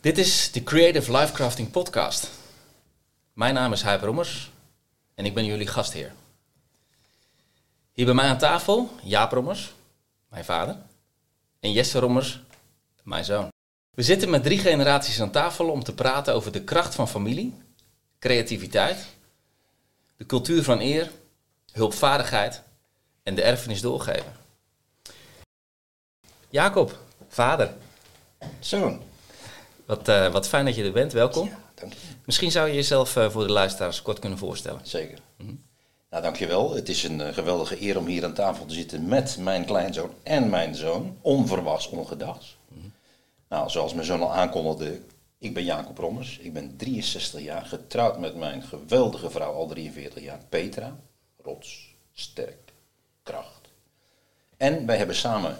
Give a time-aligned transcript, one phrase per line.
[0.00, 2.30] Dit is de Creative Life Crafting Podcast.
[3.32, 4.50] Mijn naam is Huip Rommers
[5.14, 6.12] en ik ben jullie gastheer.
[7.92, 9.72] Hier bij mij aan tafel Jaap Rommers,
[10.28, 10.76] mijn vader,
[11.60, 12.40] en Jesse Rommers,
[13.02, 13.48] mijn zoon.
[13.90, 17.54] We zitten met drie generaties aan tafel om te praten over de kracht van familie,
[18.18, 19.06] creativiteit,
[20.16, 21.10] de cultuur van eer,
[21.72, 22.62] hulpvaardigheid
[23.22, 24.36] en de erfenis doorgeven.
[26.48, 26.98] Jacob,
[27.28, 27.74] vader,
[28.60, 29.08] Zoon.
[29.90, 31.50] Wat, eh, wat fijn dat je er bent, welkom.
[31.74, 31.98] Dank je.
[32.24, 34.80] Misschien zou je jezelf eh, voor de luisteraars kort kunnen voorstellen.
[34.82, 35.18] Zeker.
[36.10, 36.74] Nou, dankjewel.
[36.74, 40.10] Het is een eh, geweldige eer om hier aan tafel te zitten met mijn kleinzoon
[40.22, 41.18] en mijn zoon.
[41.20, 42.58] Onverwachts, ongedachts.
[43.48, 45.00] Nou, zoals mijn zoon al aankondigde,
[45.38, 46.38] ik ben Jacob Rommers.
[46.38, 50.96] Ik ben 63 jaar, getrouwd met mijn geweldige vrouw al 43 jaar, Petra.
[51.42, 52.72] Rots, sterk,
[53.22, 53.68] kracht.
[54.56, 55.58] En wij hebben samen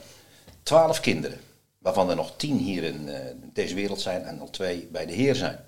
[0.62, 1.40] 12 kinderen,
[1.80, 5.12] waarvan er nog 10 hier in eh, deze wereld zijn en al twee bij de
[5.12, 5.58] Heer zijn.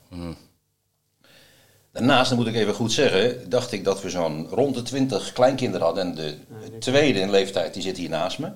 [1.93, 5.33] Daarnaast, dan moet ik even goed zeggen, dacht ik dat we zo'n rond de 20
[5.33, 6.05] kleinkinderen hadden.
[6.06, 6.39] En de
[6.78, 8.53] tweede in leeftijd, die zit hier naast me.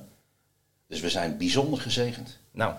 [0.88, 2.38] Dus we zijn bijzonder gezegend.
[2.52, 2.74] Nou,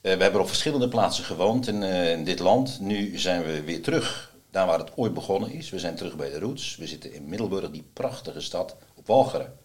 [0.00, 2.80] Eh, we hebben op verschillende plaatsen gewoond in, eh, in dit land.
[2.80, 5.70] Nu zijn we weer terug daar waar het ooit begonnen is.
[5.70, 6.76] We zijn terug bij de roots.
[6.76, 9.58] We zitten in Middelburg, die prachtige stad op Walcheren.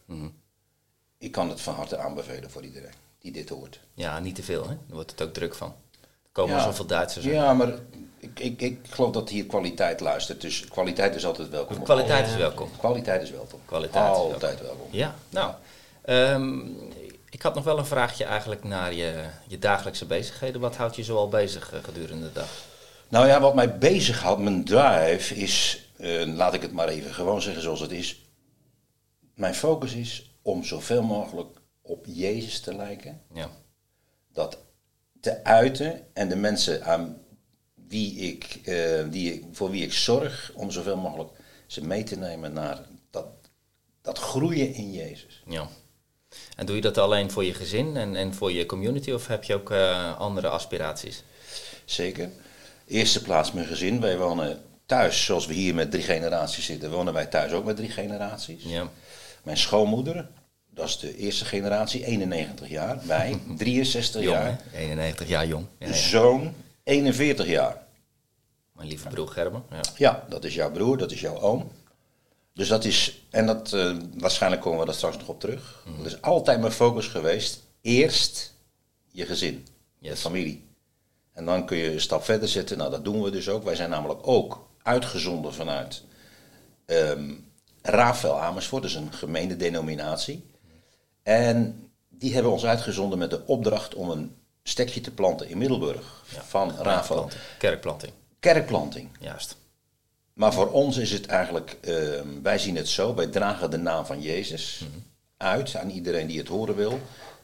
[1.17, 2.93] Ik kan het van harte aanbevelen voor iedereen
[3.23, 3.79] die dit hoort.
[3.93, 4.67] ja, niet te veel, hè?
[4.67, 5.75] Dan wordt het ook druk van.
[6.01, 6.63] Er komen Ja.
[6.63, 7.25] zoveel Duitsers.
[7.25, 7.73] Ja, maar
[8.17, 10.41] ik, ik, ik geloof dat hier kwaliteit luistert.
[10.41, 11.83] Dus kwaliteit is altijd welkom.
[11.83, 12.69] Kwaliteit is welkom.
[12.77, 13.59] Kwaliteit is welkom.
[13.65, 14.87] Kwaliteit is Altijd welkom.
[14.91, 15.53] Ja, nou.
[16.01, 16.59] ehm,
[17.29, 20.61] ik had nog wel een vraagje eigenlijk naar je, je dagelijkse bezigheden.
[20.61, 22.49] Wat houdt je zoal bezig eh, gedurende de dag?
[23.09, 27.41] Nou ja, wat mij bezighoudt, mijn drive, is, eh, laat ik het maar even gewoon
[27.41, 28.25] zeggen zoals het is.
[29.35, 33.21] Mijn focus is om zoveel mogelijk op Jezus te lijken.
[33.33, 33.49] Ja,
[34.33, 34.57] Dat
[35.21, 37.17] te uiten en de mensen aan
[37.87, 41.29] wie ik, eh, die ik, voor wie ik zorg, om zoveel mogelijk
[41.67, 43.27] ze mee te nemen naar dat,
[44.01, 45.43] dat groeien in Jezus.
[45.47, 45.67] ja.
[46.55, 49.43] En doe je dat alleen voor je gezin en, en voor je community of heb
[49.43, 51.23] je ook eh, andere aspiraties?
[51.85, 52.29] Zeker.
[52.87, 54.01] Eerste plaats mijn gezin.
[54.01, 57.75] Wij wonen thuis, zoals we hier met drie generaties zitten, wonen wij thuis ook met
[57.75, 58.63] drie generaties.
[58.63, 58.89] Ja,
[59.43, 60.29] Mijn schoonmoeder,
[60.73, 62.99] dat is de eerste generatie, 91 jaar.
[63.07, 64.59] Wij, 63 jong jaar.
[64.71, 64.77] hè?
[64.77, 65.65] 91 jaar jong.
[65.77, 65.93] Ja, ja.
[65.93, 66.53] Zoon,
[66.83, 67.81] 41 jaar.
[68.73, 69.63] Mijn lieve broer Gerben.
[69.69, 69.81] Ja.
[69.95, 71.71] Ja, dat is jouw broer, dat is jouw oom.
[72.53, 75.83] Dus dat is, en dat, eh, waarschijnlijk komen we daar straks nog op terug.
[75.87, 75.97] Mhm.
[75.97, 77.61] Dat is altijd mijn focus geweest.
[77.81, 78.53] Eerst
[79.11, 79.67] je gezin,
[79.99, 80.67] je familie.
[81.33, 82.77] En dan kun je een stap verder zetten.
[82.77, 83.63] Nou, dat doen we dus ook.
[83.63, 86.03] Wij zijn namelijk ook uitgezonden vanuit
[86.85, 87.31] ehm
[87.81, 90.51] Rafael Amersfoort, dat is een gemeente denominatie.
[91.23, 96.23] En die hebben ons uitgezonden met de opdracht om een stekje te planten in Middelburg
[96.25, 96.73] van.
[96.75, 99.09] Planting, Kerkplanting, Kerkplanting.
[99.19, 99.55] juist.
[100.33, 104.05] Maar voor ons is het eigenlijk, ehm, wij zien het zo, wij dragen de naam
[104.05, 104.99] van Jezus Mhm.
[105.37, 106.99] uit aan iedereen die het horen wil.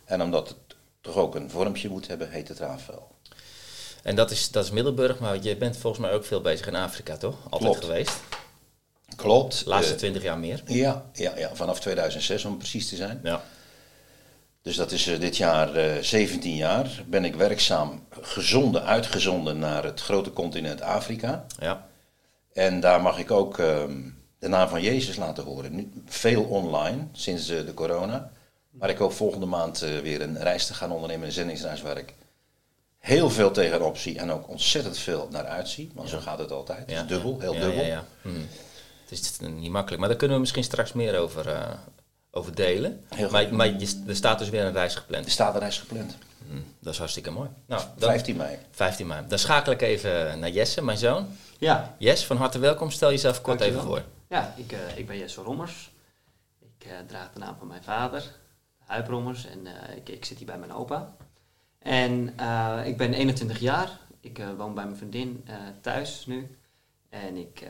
[0.06, 0.58] En omdat het
[1.02, 3.08] toch ook een vormpje moet hebben, heet het Rafael.
[4.04, 6.76] En dat is, dat is Middelburg, maar je bent volgens mij ook veel bezig in
[6.76, 7.36] Afrika, toch?
[7.50, 7.86] Altijd Klopt.
[7.86, 8.20] geweest.
[9.16, 9.64] Klopt.
[9.64, 10.64] De laatste eh, 20 jaar meer.
[10.66, 13.20] ja, ja, ja, vanaf 2006 om precies te zijn.
[13.24, 13.44] Ja.
[14.62, 17.04] Dus dat is eh, dit jaar eh 17 jaar.
[17.08, 21.46] Ben ik werkzaam gezonden, uitgezonden naar het grote continent Afrika.
[21.60, 21.88] Ja.
[22.54, 24.02] En daar mag ik ook ehm,
[24.40, 25.76] de naam van Jezus laten horen.
[25.76, 28.32] Nu, veel online, sinds eh, de corona.
[28.72, 31.98] Maar ik hoop volgende maand eh, weer een reis te gaan ondernemen, een zendingsreis waar
[31.98, 32.14] ik
[33.00, 35.92] heel veel tegenop zie en ook ontzettend veel naar uitzie.
[35.94, 36.80] Want zo gaat het altijd.
[36.80, 37.82] Het Ja, is dubbel, heel Ja, dubbel.
[37.82, 38.06] Ja, ja.
[38.22, 38.30] Hm.
[39.10, 41.70] Het is niet makkelijk, maar daar kunnen we misschien straks meer over, eh,
[42.32, 43.06] over delen.
[43.16, 45.26] Heel maar maar je, er staat dus weer een reis gepland.
[45.26, 46.18] Er staat een reis gepland.
[46.50, 47.50] Hm, Dat is hartstikke mooi.
[47.66, 48.58] Nou, dan, 15 mei.
[48.72, 49.24] 15 mei.
[49.28, 51.28] Dan schakel ik even naar Jesse, mijn zoon.
[51.58, 52.92] Ja, Jess, van harte welkom.
[52.92, 54.04] Stel jezelf kort even voor.
[54.28, 55.92] ja ik, eh, ik ben Jesse Rommers.
[56.60, 58.24] Ik eh, draag de naam van mijn vader,
[58.86, 61.16] Huip Rommers, en eh, ik, ik zit hier bij mijn opa.
[61.80, 63.90] En eh, ik ben 21 jaar.
[64.22, 66.58] Ik eh, woon bij mijn vriendin eh, thuis nu.
[67.10, 67.70] En ik, eh,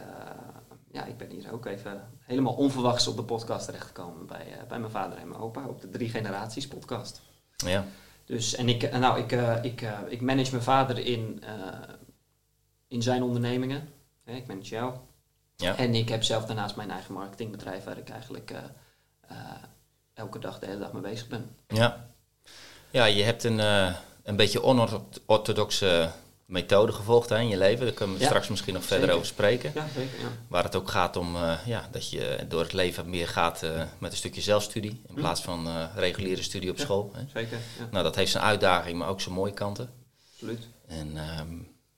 [0.91, 4.79] ja, ik ben hier ook even helemaal onverwachts op de podcast terechtgekomen bij, eh, bij
[4.79, 7.21] mijn vader en mijn opa, op de Drie Generaties podcast.
[7.55, 7.85] Ja.
[8.25, 11.43] Dus, en ik, eh, nou, ik, eh, ik, ik manage mijn vader in,
[12.87, 13.89] in zijn ondernemingen.
[14.23, 14.93] Hè, ik manage jou.
[15.55, 15.77] Ja.
[15.77, 18.53] En ik heb zelf daarnaast mijn eigen marketingbedrijf waar ik eigenlijk
[20.13, 21.55] elke dag de hele dag mee bezig ben.
[21.67, 22.09] Ja,
[22.89, 23.59] ja je hebt een,
[24.23, 26.11] een beetje onorthodoxe
[26.49, 27.85] methode gevolgd hè, in je leven.
[27.85, 29.15] Daar kunnen we Ja, straks misschien nog verder zeker.
[29.15, 29.71] over spreken.
[29.75, 30.19] Ja, zeker.
[30.19, 30.27] Ja.
[30.47, 33.81] Waar het ook gaat om eh, ja, dat je door het leven meer gaat eh,
[33.97, 34.91] met een stukje zelfstudie.
[34.91, 35.19] In Hm.
[35.19, 37.11] plaats van eh, reguliere studie op school.
[37.13, 37.21] Hè.
[37.33, 39.89] Zeker, ja, Nou, dat heeft zijn uitdaging, maar ook zijn mooie kanten.
[40.33, 40.67] absoluut.
[40.87, 41.47] En ehm,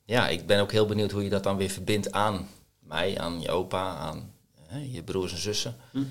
[0.05, 2.47] ja, ik ben ook heel benieuwd hoe je dat dan weer verbindt aan
[2.79, 4.33] mij, aan je opa, aan
[4.67, 6.03] hè, je broers en zussen, Hm.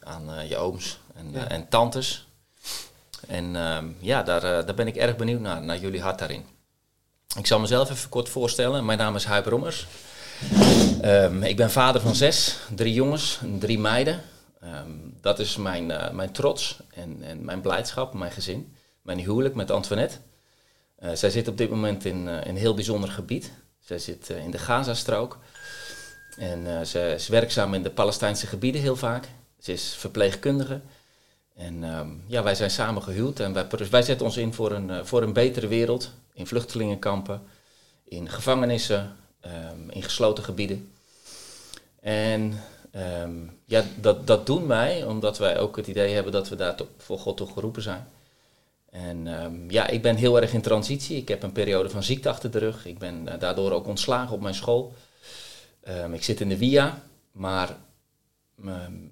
[0.00, 2.26] aan je ooms en, en tantes.
[3.28, 6.44] En ehm, ja, daar, daar ben ik erg benieuwd naar, naar jullie hart daarin.
[7.36, 8.84] Ik zal mezelf even kort voorstellen.
[8.84, 9.86] Mijn naam is Huip Rommers.
[11.00, 14.22] Ehm, ik ben vader van zes, drie jongens en drie meiden.
[14.60, 14.90] Ehm,
[15.20, 18.76] dat is mijn, eh, mijn trots en, en mijn blijdschap, mijn gezin.
[19.02, 20.16] Mijn huwelijk met Antoinette.
[20.96, 23.52] Eh, zij zit op dit moment in eh, een heel bijzonder gebied.
[23.80, 25.38] Zij zit in de Gazastrook.
[26.36, 29.28] En ze is werkzaam in de Palestijnse gebieden heel vaak.
[29.58, 30.80] Ze is verpleegkundige.
[31.56, 35.06] En ehm, ja, wij zijn samen gehuwd en wij, wij zetten ons in voor een,
[35.06, 36.10] voor een betere wereld.
[36.34, 37.42] In vluchtelingenkampen,
[38.04, 40.92] in gevangenissen, ehm, in gesloten gebieden.
[42.00, 42.60] En
[42.90, 46.76] ehm, ja, dat, dat doen wij omdat wij ook het idee hebben dat we daar
[46.96, 48.08] voor God toe geroepen zijn.
[48.90, 51.16] En ehm, ja, ik ben heel erg in transitie.
[51.16, 52.86] Ik heb een periode van ziekte achter de rug.
[52.86, 54.92] Ik ben eh, daardoor ook ontslagen op mijn school.
[56.12, 57.02] Ik zit in de VIA,
[57.32, 57.76] maar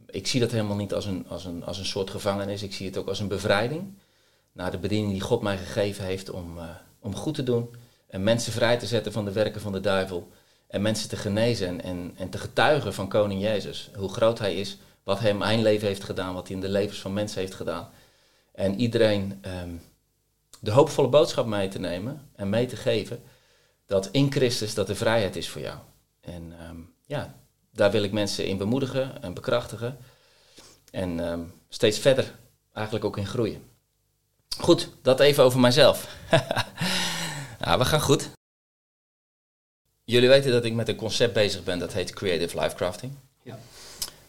[0.07, 2.63] ik zie dat helemaal niet als een, als, een, als een soort gevangenis.
[2.63, 3.95] Ik zie het ook als een bevrijding
[4.53, 6.65] naar de bediening die God mij gegeven heeft om, eh,
[7.03, 7.75] om goed te doen.
[8.07, 10.29] En mensen vrij te zetten van de werken van de duivel.
[10.67, 13.91] En mensen te genezen en, en, en te getuigen van koning Jezus.
[13.97, 16.69] Hoe groot hij is, wat hij in mijn leven heeft gedaan, wat hij in de
[16.69, 17.91] levens van mensen heeft gedaan.
[18.53, 19.75] En iedereen ehm,
[20.61, 23.23] de hoopvolle boodschap mee te nemen en mee te geven
[23.87, 25.79] dat in Christus dat er vrijheid is voor jou.
[26.21, 26.77] En ehm,
[27.07, 27.35] ja,
[27.71, 29.99] daar wil ik mensen in bemoedigen en bekrachtigen.
[30.91, 32.35] En ehm, steeds verder
[32.73, 33.72] eigenlijk ook in groeien.
[34.59, 36.17] Goed, dat even over mijzelf.
[37.61, 38.31] ja, we gaan goed.
[40.05, 43.13] Jullie weten dat ik met een concept bezig ben dat heet Creative Life Crafting.
[43.43, 43.59] Ja.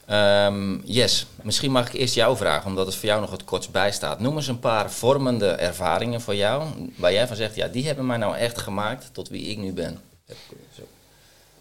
[0.05, 3.71] Ehm, yes, misschien mag ik eerst jou vragen, omdat het voor jou nog het kortst
[3.71, 4.19] bij staat.
[4.19, 8.05] Noem eens een paar vormende ervaringen voor jou, waar jij van zegt, ja, die hebben
[8.05, 9.99] mij nou echt gemaakt tot wie ik nu ben.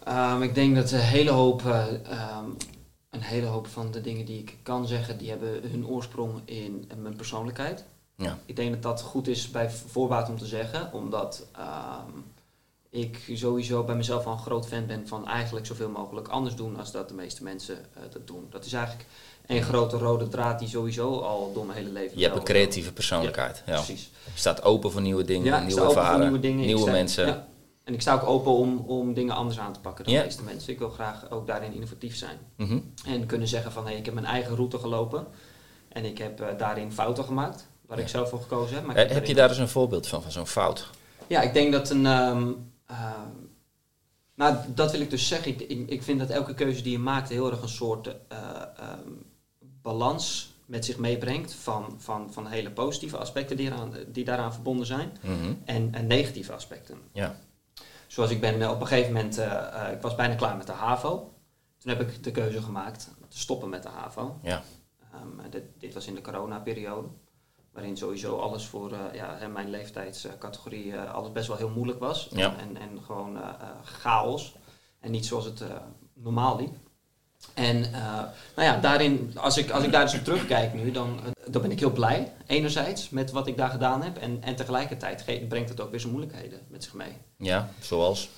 [0.03, 2.45] Ehm, ik denk dat een hele hoop, eh, ehm,
[3.09, 6.91] een hele hoop van de dingen die ik kan zeggen, die hebben hun oorsprong in
[6.95, 7.83] mijn persoonlijkheid.
[8.23, 8.37] Ja.
[8.45, 12.09] Ik denk dat dat goed is bij voorbaat om te zeggen, omdat ehm,
[12.89, 16.77] ik sowieso bij mezelf wel een groot fan ben van eigenlijk zoveel mogelijk anders doen
[16.79, 18.47] als dat de meeste mensen eh, dat doen.
[18.49, 19.07] Dat is eigenlijk
[19.47, 22.17] een grote rode draad die sowieso al door mijn hele leven.
[22.17, 23.63] Je hebt een creatieve persoonlijkheid.
[23.65, 24.11] Ja, Precies.
[24.23, 26.65] Je staat open voor nieuwe dingen, Ja, nieuwe ervaren, nieuwe dingen.
[26.65, 27.25] Nieuwe sta- mensen.
[27.27, 27.47] ja.
[27.83, 30.43] En ik sta ook open om, om dingen anders aan te pakken dan de meeste
[30.43, 30.73] mensen.
[30.73, 32.37] Ik wil graag ook daarin innovatief zijn.
[32.57, 32.79] Mhm.
[33.05, 35.27] En kunnen zeggen van, hé, ik heb mijn eigen route gelopen.
[35.89, 38.85] En ik heb eh, daarin fouten gemaakt, waar ik zelf voor gekozen heb.
[38.85, 40.89] Maar Eh, Heb je daar eens een voorbeeld van, van zo'n fout?
[41.27, 42.05] Ja, ik denk dat een...
[42.05, 42.51] ehm,
[42.85, 43.29] ehm,
[44.35, 45.51] nou, dat wil ik dus zeggen.
[45.51, 48.37] Ik, ik, ik vind dat elke keuze die je maakt heel erg een soort eh,
[48.77, 49.09] ehm,
[49.81, 51.53] balans met zich meebrengt.
[51.53, 55.17] Van, van, van hele positieve aspecten die, eraan, die daaraan verbonden zijn.
[55.21, 55.53] Mhm.
[55.65, 56.97] En, en negatieve aspecten.
[57.11, 57.35] Ja.
[58.07, 60.67] Zoals ik ben eh, op een gegeven moment, eh, eh, ik was bijna klaar met
[60.67, 61.33] de HAVO.
[61.77, 64.39] Toen heb ik de keuze gemaakt te stoppen met de HAVO.
[64.41, 64.63] Ja.
[65.13, 67.07] Ehm, dit, dit was in de coronaperiode.
[67.73, 72.27] Waarin sowieso alles voor eh, ja, mijn leeftijdscategorie eh, alles best wel heel moeilijk was.
[72.31, 72.55] Ja.
[72.57, 73.49] En, en gewoon eh,
[73.83, 74.55] chaos.
[74.99, 75.63] En niet zoals het
[76.13, 76.75] normaal liep.
[77.53, 77.79] En
[78.55, 81.71] nou ja, daarin, als ik, als ik daar eens op terugkijk nu, dan, dan ben
[81.71, 82.33] ik heel blij.
[82.47, 84.17] Enerzijds met wat ik daar gedaan heb.
[84.17, 87.11] En, en tegelijkertijd ge- brengt het ook weer zijn moeilijkheden met zich mee.
[87.37, 88.29] Ja, zoals?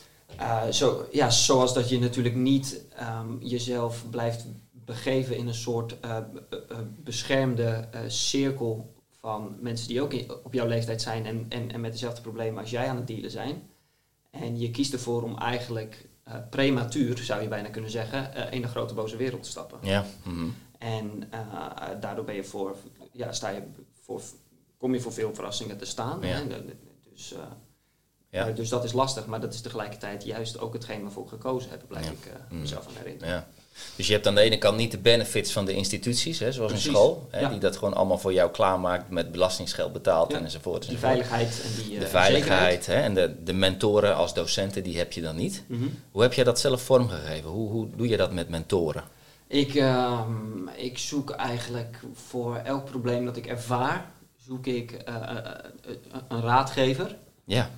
[0.71, 5.95] Zo, ja, zoals dat je natuurlijk niet ehm, jezelf blijft begeven in een soort
[7.03, 8.94] beschermde cirkel
[9.25, 12.61] van mensen die ook in- op jouw leeftijd zijn en, en, en met dezelfde problemen
[12.61, 13.69] als jij aan het dealen zijn.
[14.31, 18.61] En je kiest ervoor om eigenlijk eh, prematuur, zou je bijna kunnen zeggen, eh, in
[18.61, 19.79] de grote boze wereld te stappen.
[19.81, 20.05] Ja.
[20.23, 20.47] mhm.
[20.79, 21.39] En eh,
[21.99, 22.75] daardoor ben je voor,
[23.11, 23.61] ja, sta je
[24.01, 24.21] voor,
[24.77, 26.21] kom je voor veel verrassingen te staan.
[26.21, 26.27] Ja.
[26.27, 26.47] Hè?
[27.13, 27.35] Dus,
[28.29, 28.51] Ja.
[28.51, 31.83] dus dat is lastig, maar dat is tegelijkertijd juist ook hetgeen waarvoor ik gekozen heb,
[31.87, 32.11] blijf Ja.
[32.11, 32.59] ik Mm.
[32.59, 33.29] mezelf aan herinneren.
[33.33, 33.47] Ja.
[33.95, 36.71] Dus je hebt aan de ene kant niet de benefits van de instituties, hè, zoals
[36.71, 37.49] Precies, een school, hè, ja.
[37.49, 40.37] die dat gewoon allemaal voor jou klaarmaakt met belastingsgeld betaald Ja.
[40.37, 40.77] en enzovoort.
[40.87, 40.99] Enzovoort.
[40.99, 42.09] veiligheid en die eh, de zekerheid.
[42.09, 45.63] veiligheid hè, en de, de mentoren als docenten, die heb je dan niet.
[45.67, 45.83] Mhm.
[46.11, 47.49] Hoe heb jij dat zelf vormgegeven?
[47.49, 49.03] Hoe, hoe doe je dat met mentoren?
[49.47, 54.05] Ik, ehm, ik zoek eigenlijk voor elk probleem dat ik ervaar,
[54.47, 55.45] zoek ik eh, eh, eh,
[56.27, 57.15] een raadgever.
[57.45, 57.69] Ja.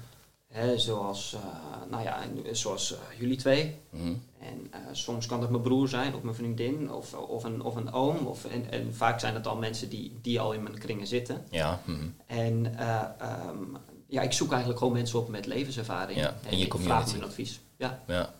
[0.47, 1.41] Hè, zoals, eh,
[1.89, 3.77] nou ja, zoals eh, jullie twee.
[3.89, 4.13] Mhm.
[4.39, 7.75] En eh, soms kan dat mijn broer zijn, of mijn vriendin, of, of, een, of
[7.75, 8.25] een oom.
[8.25, 11.45] Of, en, en vaak zijn het al mensen die, die al in mijn kringen zitten.
[11.49, 11.81] Ja.
[11.85, 12.07] mhm.
[12.25, 13.63] En eh, ehm,
[14.07, 16.19] ja, ik zoek eigenlijk gewoon mensen op met levenservaring.
[16.19, 16.67] Ja, in je
[17.11, 17.59] hun advies.
[17.77, 18.03] Ja.
[18.07, 18.33] ja.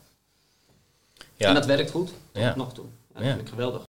[1.37, 2.55] En Ja, dat werkt goed, tot Ja.
[2.55, 2.85] nog toe.
[2.85, 3.86] Ja, dat vind ik geweldig.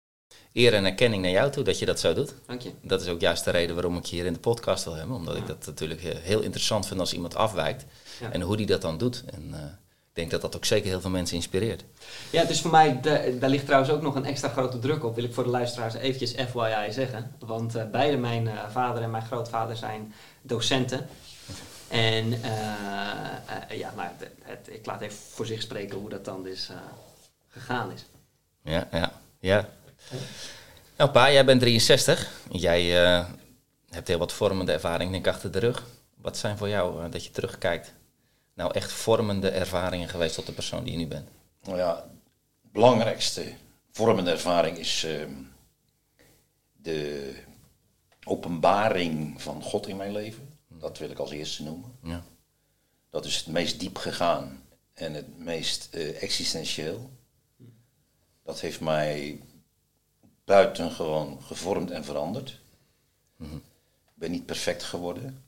[0.53, 2.35] Eer en erkenning naar jou toe dat je dat zo doet.
[2.47, 2.71] Dank je.
[2.83, 5.17] Dat is ook juist de reden waarom ik je hier in de podcast wil hebben.
[5.17, 7.85] Omdat ik dat natuurlijk eh, heel interessant vind als iemand afwijkt.
[8.21, 8.33] Ja.
[8.33, 9.25] En hoe die dat dan doet.
[9.35, 9.61] En eh,
[10.15, 11.85] Ik denk dat dat ook zeker heel veel mensen inspireert.
[12.31, 15.05] Ja, het is voor mij, de- daar ligt trouwens ook nog een extra grote druk
[15.05, 17.35] op, wil ik voor de luisteraars eventjes FYI zeggen.
[17.39, 21.07] Want eh, beide mijn vader en mijn grootvader zijn docenten.
[21.89, 22.31] En
[23.69, 26.71] ja, maar het, het- ik laat even voor zich spreken hoe dat dan dus
[27.49, 28.05] gegaan is.
[28.65, 29.69] Ja, ja, ja.
[30.97, 32.31] Nou, pa, jij bent 63.
[32.51, 33.25] Jij eh,
[33.91, 35.87] hebt heel wat vormende ervaringen denk ik achter de rug.
[36.15, 37.93] Wat zijn voor jou, eh, dat je terugkijkt,
[38.55, 41.29] nou echt vormende ervaringen geweest tot de persoon die je nu bent?
[41.63, 41.95] Nou ja,
[42.63, 43.53] het belangrijkste
[43.91, 45.33] vormende ervaring is ehm,
[46.73, 47.33] de
[48.25, 50.59] openbaring van God in mijn leven.
[50.69, 51.99] Dat wil ik als eerste noemen.
[52.03, 52.23] Ja.
[53.11, 57.11] Dat is het meest diep gegaan en het meest eh, existentieel.
[58.45, 59.41] Dat heeft mij
[60.53, 62.59] buitengewoon gevormd en veranderd.
[63.39, 63.49] Ik
[64.15, 65.45] ben niet perfect geworden.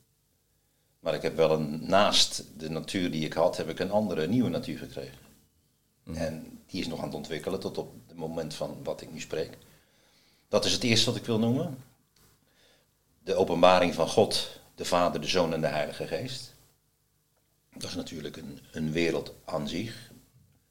[0.99, 4.27] Maar ik heb wel een, naast de natuur die ik had, heb ik een andere,
[4.27, 5.17] nieuwe natuur gekregen.
[6.13, 9.19] En die is nog aan het ontwikkelen tot op het moment van wat ik nu
[9.19, 9.57] spreek.
[10.47, 11.83] Dat is het eerste wat ik wil noemen.
[13.23, 16.53] De openbaring van God, de Vader, de Zoon en de Heilige Geest.
[17.73, 20.11] Dat is natuurlijk een, een wereld aan zich.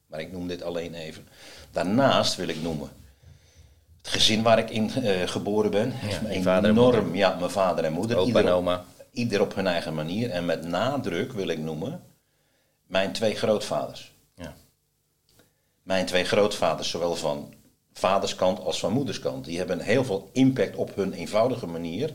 [0.06, 1.28] Maar ik noem dit alleen even.
[1.70, 3.02] Daarnaast wil ik noemen
[4.04, 5.92] het gezin waar ik in eh, geboren ben.
[6.08, 8.16] Ja, en enorm, ja, mijn vader en moeder.
[8.16, 8.84] Opa Ieder en op- oma.
[9.10, 10.30] Ieder op hun eigen manier.
[10.30, 12.02] En met nadruk wil ik noemen
[12.86, 14.12] mijn twee grootvaders.
[14.36, 14.54] Ja.
[15.82, 17.54] Mijn twee grootvaders, zowel van
[17.92, 22.10] vaderskant als van moederskant, die hebben heel veel impact op hun eenvoudige manier.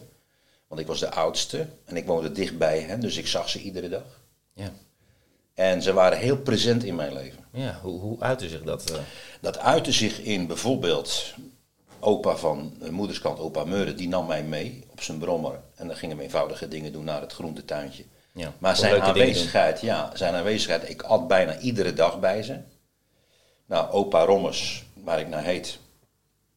[0.67, 3.89] Want ik was de oudste en ik woonde dichtbij hen, dus ik zag ze iedere
[3.89, 4.21] dag.
[4.53, 4.71] Ja.
[5.53, 7.43] En ze waren heel present in mijn leven.
[7.51, 8.89] Ja, hoe, hoe uitte zich dat?
[8.91, 8.97] eh?
[9.41, 11.33] Dat uitte zich in bijvoorbeeld
[11.99, 15.59] opa van eh, moederskant, opa Meuren, die nam mij mee op zijn brommer.
[15.75, 18.03] En dan gingen we eenvoudige dingen doen naar het groentetuintje.
[18.31, 22.57] Ja, Maar zijn aanwezigheid, ja, zijn aanwezigheid, ik at bijna iedere dag bij ze.
[23.65, 25.79] Nou, opa Rommers, waar ik naar heet,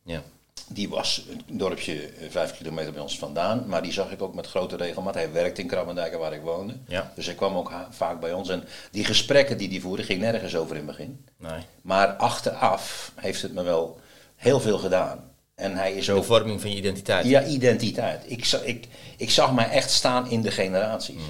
[0.02, 0.22] Ja.
[0.68, 3.64] die was een dorpje eh, vijf kilometer bij ons vandaan.
[3.66, 5.14] Maar die zag ik ook met grote regelmaat.
[5.14, 6.74] Hij werkte in Krabbendijken waar ik woonde.
[6.86, 7.12] Ja.
[7.14, 8.48] Dus hij kwam ook vaak bij ons.
[8.48, 11.24] En die gesprekken die hij voerde, ging nergens over in het begin.
[11.36, 11.60] Nee.
[11.82, 14.00] Maar achteraf heeft het me wel
[14.36, 15.30] heel veel gedaan.
[15.62, 16.24] En hij is De ook...
[16.24, 17.26] vorming van je identiteit.
[17.26, 18.22] Ja, identiteit.
[18.26, 21.22] Ik, ik, ik zag mij echt staan in de generaties.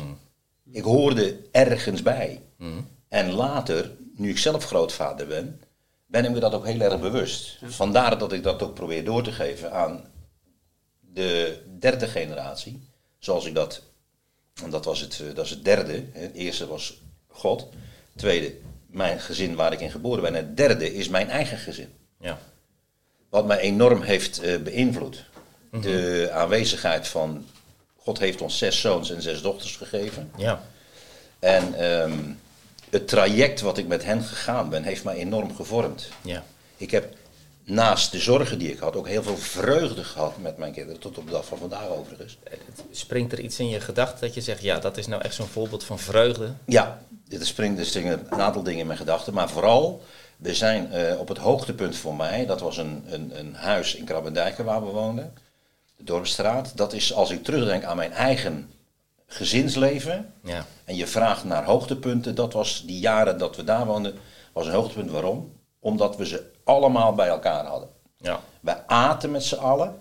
[0.71, 2.41] Ik hoorde ergens bij.
[3.09, 5.61] En later, nu ik zelf grootvader ben,
[6.07, 7.59] ben ik me dat ook heel erg bewust.
[7.65, 10.05] Vandaar dat ik dat ook probeer door te geven aan
[11.01, 12.89] de derde generatie.
[13.19, 13.83] Zoals ik dat,
[14.65, 16.05] en dat was het, eh, dat is het derde.
[16.13, 17.69] Het eerste was God.
[18.17, 18.55] Tweede,
[18.87, 20.35] mijn gezin waar ik in geboren ben.
[20.35, 21.89] En het derde is mijn eigen gezin.
[22.21, 22.39] Ja.
[23.33, 25.25] Wat mij enorm heeft eh, beïnvloed.
[25.81, 27.47] De aanwezigheid van.
[27.97, 30.31] God heeft ons zes zoons en zes dochters gegeven.
[30.37, 30.63] Ja.
[31.39, 32.19] En ehm,
[32.91, 36.09] het traject wat ik met hen gegaan ben, heeft mij enorm gevormd.
[36.23, 36.45] Ja.
[36.77, 37.15] Ik heb
[37.65, 41.01] naast de zorgen die ik had, ook heel veel vreugde gehad met mijn kinderen.
[41.01, 42.39] Tot op de dag van vandaag overigens.
[42.91, 45.47] Springt er iets in je gedachten dat je zegt, ja, dat is nou echt zo'n
[45.47, 46.53] voorbeeld van vreugde?
[46.67, 49.35] Ja, er springen, er springen een aantal dingen in mijn gedachten.
[49.35, 50.03] Maar vooral,
[50.43, 52.47] we zijn eh, op het hoogtepunt voor mij.
[52.47, 55.35] Dat was een, een, een huis in Krabbendijken waar we woonden.
[55.97, 56.77] De Dorpsstraat.
[56.77, 58.71] Dat is, als ik terugdenk aan mijn eigen
[59.27, 60.33] gezinsleven.
[60.45, 60.67] Ja.
[60.85, 62.35] En je vraagt naar hoogtepunten.
[62.35, 64.15] Dat was die jaren dat we daar woonden.
[64.53, 65.11] Was een hoogtepunt.
[65.11, 65.53] Waarom?
[65.81, 67.89] Omdat we ze allemaal bij elkaar hadden.
[68.17, 68.41] Ja.
[68.61, 69.95] We aten met z'n allen.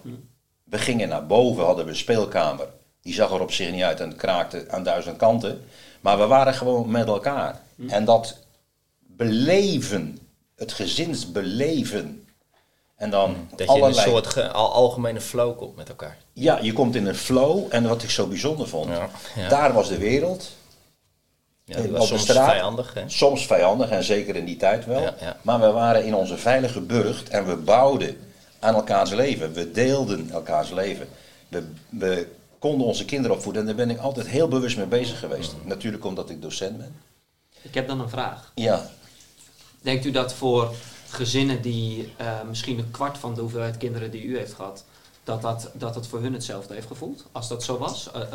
[0.63, 2.67] We gingen naar boven, hadden we een speelkamer.
[3.01, 5.63] Die zag er op zich niet uit en kraakte aan duizend kanten.
[5.99, 7.61] Maar we waren gewoon met elkaar.
[7.87, 8.37] En dat
[8.99, 10.19] beleven,
[10.61, 12.25] het gezinsbeleven.
[12.95, 14.05] En dan Dat je allerlei...
[14.05, 16.17] een soort ge- al, algemene flow komt met elkaar.
[16.33, 17.65] Ja, je komt in een flow.
[17.69, 19.47] En wat ik zo bijzonder vond, Ja, ja.
[19.49, 20.49] daar was de wereld.
[21.65, 22.51] Ja, die op was de soms straat.
[22.51, 22.93] vijandig.
[22.93, 23.03] Hè?
[23.07, 25.01] Soms vijandig en zeker in die tijd wel.
[25.01, 25.37] Ja, ja.
[25.41, 28.17] Maar we waren in onze veilige burcht en we bouwden
[28.59, 29.53] aan elkaars leven.
[29.53, 31.07] We deelden elkaars leven.
[31.47, 32.27] We, we
[32.59, 35.53] konden onze kinderen opvoeden en daar ben ik altijd heel bewust mee bezig geweest.
[35.53, 35.67] Mm.
[35.67, 36.95] Natuurlijk omdat ik docent ben.
[37.61, 38.51] Ik heb dan een vraag.
[38.55, 38.89] Ja,
[39.81, 40.73] Denkt u dat voor
[41.09, 44.85] gezinnen die eh, misschien een kwart van de hoeveelheid kinderen die u heeft gehad,
[45.23, 47.25] dat, dat, dat het voor hun hetzelfde heeft gevoeld?
[47.31, 48.11] Als dat zo was?
[48.11, 48.27] Eh, eh,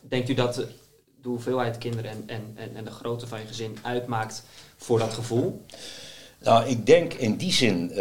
[0.00, 0.54] denkt u dat
[1.22, 2.24] de hoeveelheid kinderen en,
[2.56, 4.42] en, en, de grootte van je gezin uitmaakt
[4.76, 5.64] voor dat gevoel?
[6.38, 7.92] nou ik denk in die zin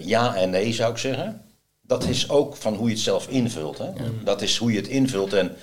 [0.00, 1.42] ja en nee zou ik zeggen.
[1.82, 3.78] Dat is ook van hoe je het zelf invult.
[3.78, 3.90] Hè?
[4.24, 5.32] Dat is hoe je het invult.
[5.32, 5.56] En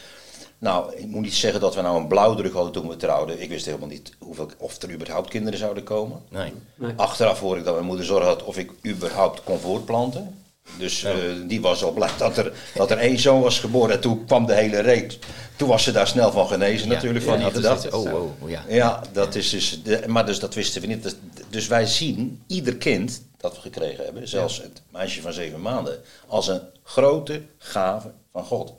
[0.66, 3.42] nou, ik moet niet zeggen dat we nou een blauwdruk hadden toen we trouwden.
[3.42, 6.22] Ik wist helemaal niet hoeveel, of er überhaupt kinderen zouden komen.
[6.30, 6.54] Nee.
[6.76, 6.94] Nee.
[6.96, 10.40] Achteraf hoor ik dat mijn moeder zorg had of ik überhaupt kon voortplanten.
[10.78, 11.14] Dus eh,
[11.48, 13.96] die was al blij dat er, dat er één zoon was geboren.
[13.96, 15.20] En toen kwam de hele reeks.
[15.56, 17.90] Toen was ze daar snel van genezen natuurlijk, van die gedachte.
[17.90, 18.64] zoiets- Oh, oh, ja.
[18.68, 19.84] Ja, dat is dus.
[19.84, 21.04] De, maar dus dat wisten we niet.
[21.04, 21.16] Dus,
[21.50, 26.00] dus wij zien ieder kind dat we gekregen hebben, zelfs het meisje van zeven maanden,
[26.28, 28.74] als een grote gave van God.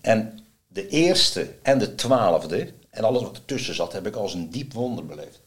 [0.00, 0.38] En
[0.76, 4.72] de eerste en de twaalfde en alles wat ertussen zat, heb ik als een diep
[4.72, 5.40] wonder beleefd.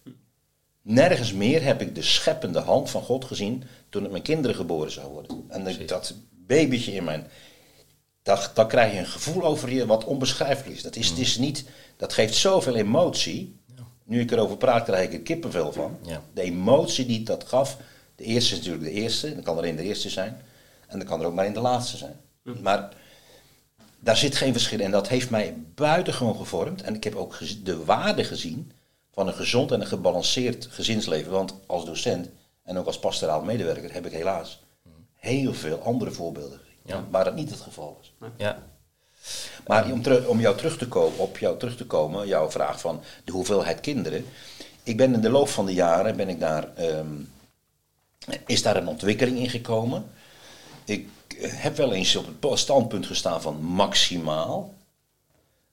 [0.81, 4.91] Nergens meer heb ik de scheppende hand van God gezien toen het mijn kinderen geboren
[4.91, 5.45] zou worden.
[5.47, 7.27] En dat babytje in mijn
[8.23, 10.83] dat, dan krijg je een gevoel over je wat onbeschrijfelijk is.
[10.83, 11.65] Dat, is, het is niet,
[11.97, 13.57] dat geeft zoveel emotie.
[14.03, 15.97] Nu ik erover praat, krijg ik er kippenvel van.
[16.01, 16.21] Ja.
[16.33, 17.77] De emotie die dat gaf.
[18.15, 19.33] De eerste is natuurlijk de eerste.
[19.33, 20.41] Dan kan er in de eerste zijn.
[20.87, 22.19] En dan kan er ook maar in de laatste zijn.
[22.61, 22.93] Maar
[23.99, 24.85] daar zit geen verschil in.
[24.85, 26.81] En dat heeft mij buitengewoon gevormd.
[26.81, 28.71] En ik heb ook de waarde gezien
[29.13, 31.31] van een gezond en een gebalanceerd gezinsleven.
[31.31, 32.29] Want als docent
[32.63, 34.59] en ook als pastoraal medewerker heb ik helaas
[35.15, 36.73] heel veel andere voorbeelden gezien.
[36.85, 37.05] Ja.
[37.09, 38.31] Waar dat niet het geval was.
[38.37, 38.63] Ja.
[39.67, 42.79] Maar om, terug, om jou terug te komen, op jou terug te komen, jouw vraag
[42.79, 44.25] van de hoeveelheid kinderen.
[44.83, 47.15] Ik ben in de loop van de jaren, ben ik daar, ehm,
[48.45, 50.05] is daar een ontwikkeling in gekomen.
[50.85, 51.09] Ik
[51.41, 54.73] heb wel eens op het standpunt gestaan van maximaal.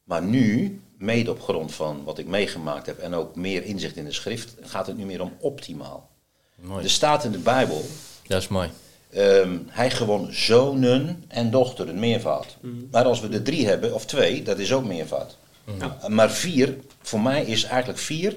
[0.04, 4.04] Maar nu, mede op grond van wat ik meegemaakt heb en ook meer inzicht in
[4.04, 6.08] de schrift, gaat het nu meer om optimaal.
[6.54, 6.84] Mooi.
[6.84, 7.84] Er staat in de Bijbel,
[8.26, 8.70] Dat is mooi.
[9.10, 12.56] Ehm, hij gewoon zonen en dochteren, meervoud.
[12.90, 15.36] Maar als we er drie hebben, of twee, dat is ook meervoud.
[15.78, 16.08] Ja.
[16.08, 18.36] Maar vier, voor mij is eigenlijk vier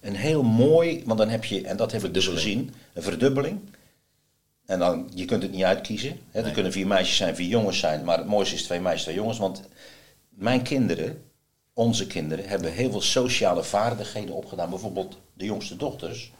[0.00, 3.60] een heel mooi, want dan heb je, en dat heb ik dus gezien, een verdubbeling.
[4.66, 6.20] En dan, je kunt het niet uitkiezen.
[6.30, 6.42] Hè.
[6.42, 9.14] Er kunnen vier meisjes zijn, vier jongens zijn, maar het mooiste is twee meisjes, twee
[9.14, 9.38] jongens.
[9.38, 9.62] Want
[10.28, 11.22] mijn kinderen,
[11.72, 14.70] onze kinderen, hebben heel veel sociale vaardigheden opgedaan.
[14.70, 16.32] Bijvoorbeeld de jongste dochters,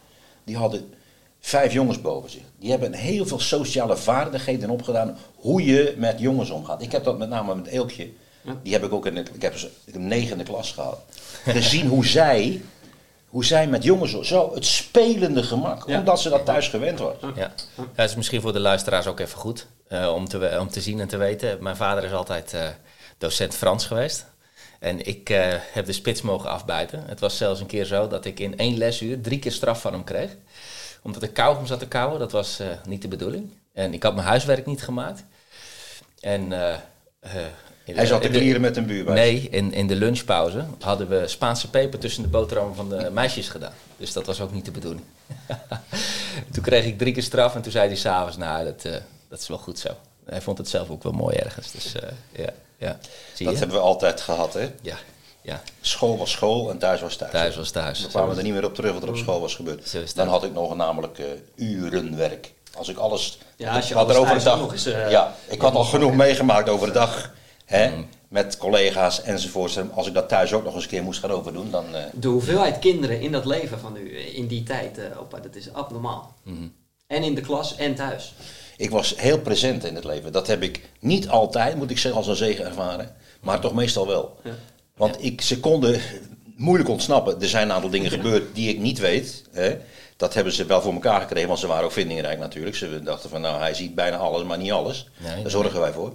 [0.45, 0.95] die hadden
[1.41, 2.43] vijf jongens boven zich.
[2.59, 6.83] Die hebben heel veel sociale vaardigheden opgedaan hoe je met jongens omgaat.
[6.83, 8.11] Ik heb dat met name met Eelkje.
[8.63, 11.01] Die heb ik ook in de, ik heb ze ik heb negende klas gehad.
[11.45, 12.63] Gezien hoe zij,
[13.35, 15.99] hoe zij met jongens, zo het spelende gemak, Ja.
[15.99, 17.15] omdat ze dat thuis gewend was.
[17.21, 17.33] Ja.
[17.35, 17.53] ja,
[17.95, 21.01] het is misschien voor de luisteraars ook even goed eh, om, te, om te zien
[21.01, 21.63] en te weten.
[21.63, 22.69] Mijn vader is altijd eh,
[23.19, 24.27] docent Frans geweest.
[24.81, 27.05] En ik eh, heb de spits mogen afbijten.
[27.07, 29.93] Het was zelfs een keer zo dat ik in één lesuur drie keer straf van
[29.93, 30.37] hem kreeg.
[31.03, 32.19] Omdat ik kauwgom zat te kauwen.
[32.19, 33.51] Dat was eh, niet de bedoeling.
[33.73, 35.25] En ik had mijn huiswerk niet gemaakt.
[36.21, 36.53] En...
[37.85, 39.23] Hij zat te klieren met een buurmeisje.
[39.23, 43.49] Nee, in, in de lunchpauze hadden we Spaanse peper tussen de boterhammen van de meisjes
[43.49, 43.73] gedaan.
[43.97, 45.05] Dus dat was ook niet de bedoeling.
[46.53, 48.93] toen kreeg ik drie keer straf en toen zei hij s'avonds, nou, dat, eh,
[49.29, 49.89] dat is wel goed zo.
[50.25, 51.71] Hij vond het zelf ook wel mooi ergens.
[51.71, 52.99] Dus eh, ja, ja.
[53.35, 53.61] Zie Dat je?
[53.61, 54.71] hebben we altijd gehad, hè?
[54.83, 54.97] Ja,
[55.43, 57.33] ja, School was school en thuis was thuis.
[57.33, 58.03] thuis was thuis.
[58.03, 60.15] We kwamen er niet meer op terug wat er op school was gebeurd.
[60.15, 62.53] Dan had ik nog namelijk eh, urenwerk.
[62.75, 63.39] Als ik alles.
[63.57, 65.11] Ja, als je had alles er over de dag.
[65.11, 67.33] ja, ik had al genoeg meegemaakt over de dag.
[67.65, 68.07] Hè, Mm.
[68.29, 69.77] Met collega's enzovoorts.
[69.77, 71.95] En als ik dat thuis ook nog eens een keer moest gaan overdoen, dan.
[71.95, 75.39] eh, De hoeveelheid kinderen in dat leven van u, eh, in die tijd, eh, opa,
[75.41, 76.35] dat is abnormaal.
[76.43, 76.67] Mhm.
[77.07, 78.35] En in de klas en thuis.
[78.77, 80.33] ik was heel present in het leven.
[80.33, 83.15] Dat heb ik niet altijd, moet ik zeggen, als een zegen ervaren.
[83.41, 84.37] Maar toch meestal wel.
[84.45, 84.51] Ja.
[84.97, 86.01] Want ik, ze konden
[86.57, 87.41] moeilijk ontsnappen.
[87.41, 89.45] Er zijn een aantal dingen gebeurd die ik niet weet.
[89.53, 89.77] Hè.
[90.17, 92.77] Dat hebben ze wel voor elkaar gekregen, want ze waren ook vindingrijk natuurlijk.
[92.77, 95.09] Ze dachten van, nou, hij ziet bijna alles, maar niet alles.
[95.19, 96.13] Nee, Daar zorgen wij voor.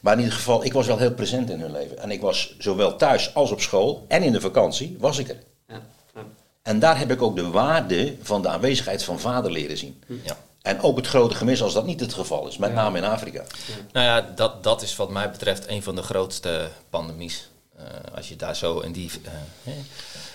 [0.00, 1.98] Maar in ieder geval, ik was wel heel present in hun leven.
[1.98, 5.38] En ik was zowel thuis als op school en in de vakantie, was ik er.
[5.68, 5.80] Ja.
[6.14, 6.20] Ja.
[6.62, 10.02] En daar heb ik ook de waarde van de aanwezigheid van vader leren zien.
[10.22, 10.36] Ja.
[10.62, 13.44] En ook het grote gemis als dat niet het geval is, met name in Afrika.
[13.92, 17.48] Nou ja, dat, dat is wat mij betreft een van de grootste pandemies.
[17.76, 17.84] Eh,
[18.16, 19.10] als je daar zo in die.
[19.24, 19.30] eh,
[19.62, 19.72] hè,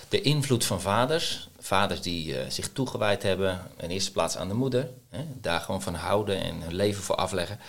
[0.09, 1.47] de invloed van vaders.
[1.59, 4.89] Vaders die eh, zich toegewijd hebben, in eerste plaats aan de moeder.
[5.15, 7.59] Hè, daar gewoon van houden en hun leven voor afleggen.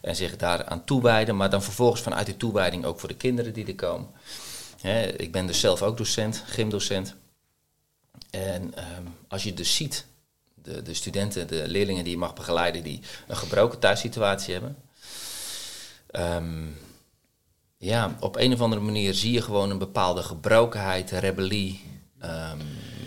[0.00, 3.66] En zich daaraan toewijden, maar dan vervolgens vanuit die toewijding ook voor de kinderen die
[3.66, 4.08] er komen.
[4.80, 7.14] Hè, ik ben dus zelf ook docent, gymdocent.
[8.30, 10.06] En ehm, als je dus ziet,
[10.54, 14.76] de, de studenten, de leerlingen die je mag begeleiden, die een gebroken thuissituatie hebben.
[16.06, 16.66] Ehm,
[17.76, 21.84] ja, op een of andere manier zie je gewoon een bepaalde gebrokenheid, rebellie,
[22.18, 22.60] ehm,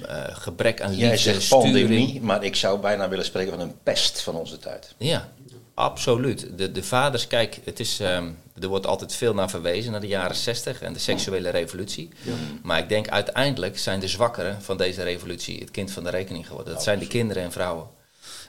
[0.07, 1.73] eh, gebrek aan Jij liefde, zegt sturing.
[1.73, 4.93] pandemie, maar ik zou bijna willen spreken van een pest van onze tijd.
[4.97, 5.29] Ja,
[5.73, 6.47] absoluut.
[6.57, 8.29] De, de vaders, kijk, het is, ehm,
[8.61, 12.09] er wordt altijd veel naar verwezen, naar de jaren 60 en de seksuele revolutie.
[12.63, 16.47] Maar ik denk uiteindelijk zijn de zwakkeren van deze revolutie het kind van de rekening
[16.47, 16.73] geworden.
[16.73, 17.87] Dat zijn de kinderen en vrouwen.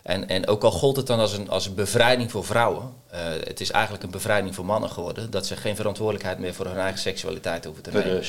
[0.06, 3.20] En, en ook al gold het dan als een, als een bevrijding voor vrouwen, uh,
[3.44, 6.76] het is eigenlijk een bevrijding voor mannen geworden, dat ze geen verantwoordelijkheid meer voor hun
[6.76, 8.22] eigen seksualiteit hoeven te nemen.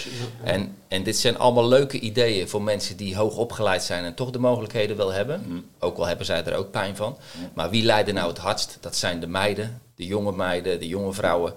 [0.43, 4.29] En, en dit zijn allemaal leuke ideeën voor mensen die hoog opgeleid zijn en toch
[4.29, 5.43] de mogelijkheden wel hebben.
[5.45, 5.65] Mm.
[5.79, 7.17] Ook al hebben zij er ook pijn van.
[7.53, 8.77] Maar wie lijden nou het hardst?
[8.81, 11.53] Dat zijn de meiden, de jonge meiden, de jonge vrouwen,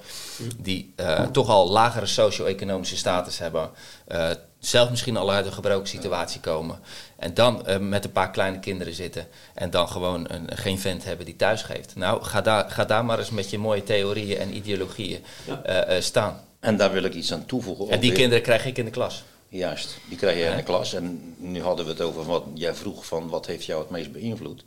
[0.59, 3.71] die uh, toch al lagere socio-economische status hebben.
[4.09, 6.79] Uh, zelf misschien al uit een gebroken situatie komen.
[7.21, 9.27] En dan uh, met een paar kleine kinderen zitten.
[9.55, 11.97] En dan gewoon een, geen vent hebben die thuis geeft.
[11.97, 16.01] Nou, ga daar, ga daar maar eens met je mooie theorieën en ideologieën uh, uh,
[16.01, 16.41] staan.
[16.61, 17.91] En daar wil ik iets aan toevoegen.
[17.91, 19.25] En die kinderen krijg ik in de klas.
[19.49, 20.95] Juist, die krijg je in de klas.
[20.95, 24.13] En nu hadden we het over wat jij vroeg van wat heeft jou het meest
[24.13, 24.65] beïnvloed.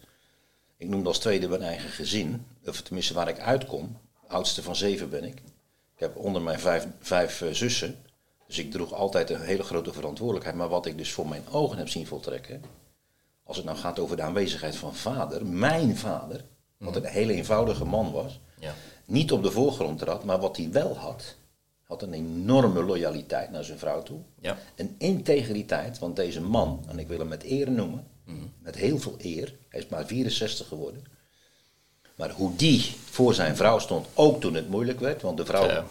[0.77, 2.45] Ik noemde als tweede mijn eigen gezin.
[2.65, 3.97] Of tenminste waar ik uitkom.
[4.27, 5.35] Oudste van zeven ben ik.
[5.95, 8.03] Ik heb onder mijn vijf, vijf zussen.
[8.47, 10.55] Dus ik droeg altijd een hele grote verantwoordelijkheid.
[10.55, 12.61] Maar wat ik dus voor mijn ogen heb zien voltrekken.
[13.43, 16.43] Als het nou gaat over de aanwezigheid van vader, mijn vader,
[16.77, 18.73] wat een hele eenvoudige man was, ja.
[19.05, 21.35] niet op de voorgrond trad, maar wat hij wel had,
[21.83, 24.19] had een enorme loyaliteit naar zijn vrouw toe.
[24.39, 24.57] Ja.
[24.75, 28.07] Een integriteit, want deze man, en ik wil hem met eer noemen,
[28.59, 31.03] met heel veel eer, hij is maar 64 geworden.
[32.15, 35.83] Maar hoe die voor zijn vrouw stond, ook toen het moeilijk werd, want de vrouw,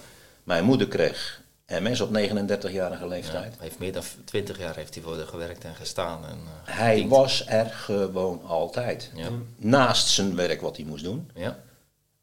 [0.42, 1.41] mijn moeder kreeg
[1.72, 3.54] en mensen op 39-jarige leeftijd.
[3.58, 6.24] heeft meer dan 20 jaar heeft hij voor de gewerkt en gestaan.
[6.24, 9.10] En, uh, hij was er gewoon altijd.
[9.14, 9.28] Ja.
[9.56, 11.30] Naast zijn werk wat hij moest doen.
[11.34, 11.58] Ja.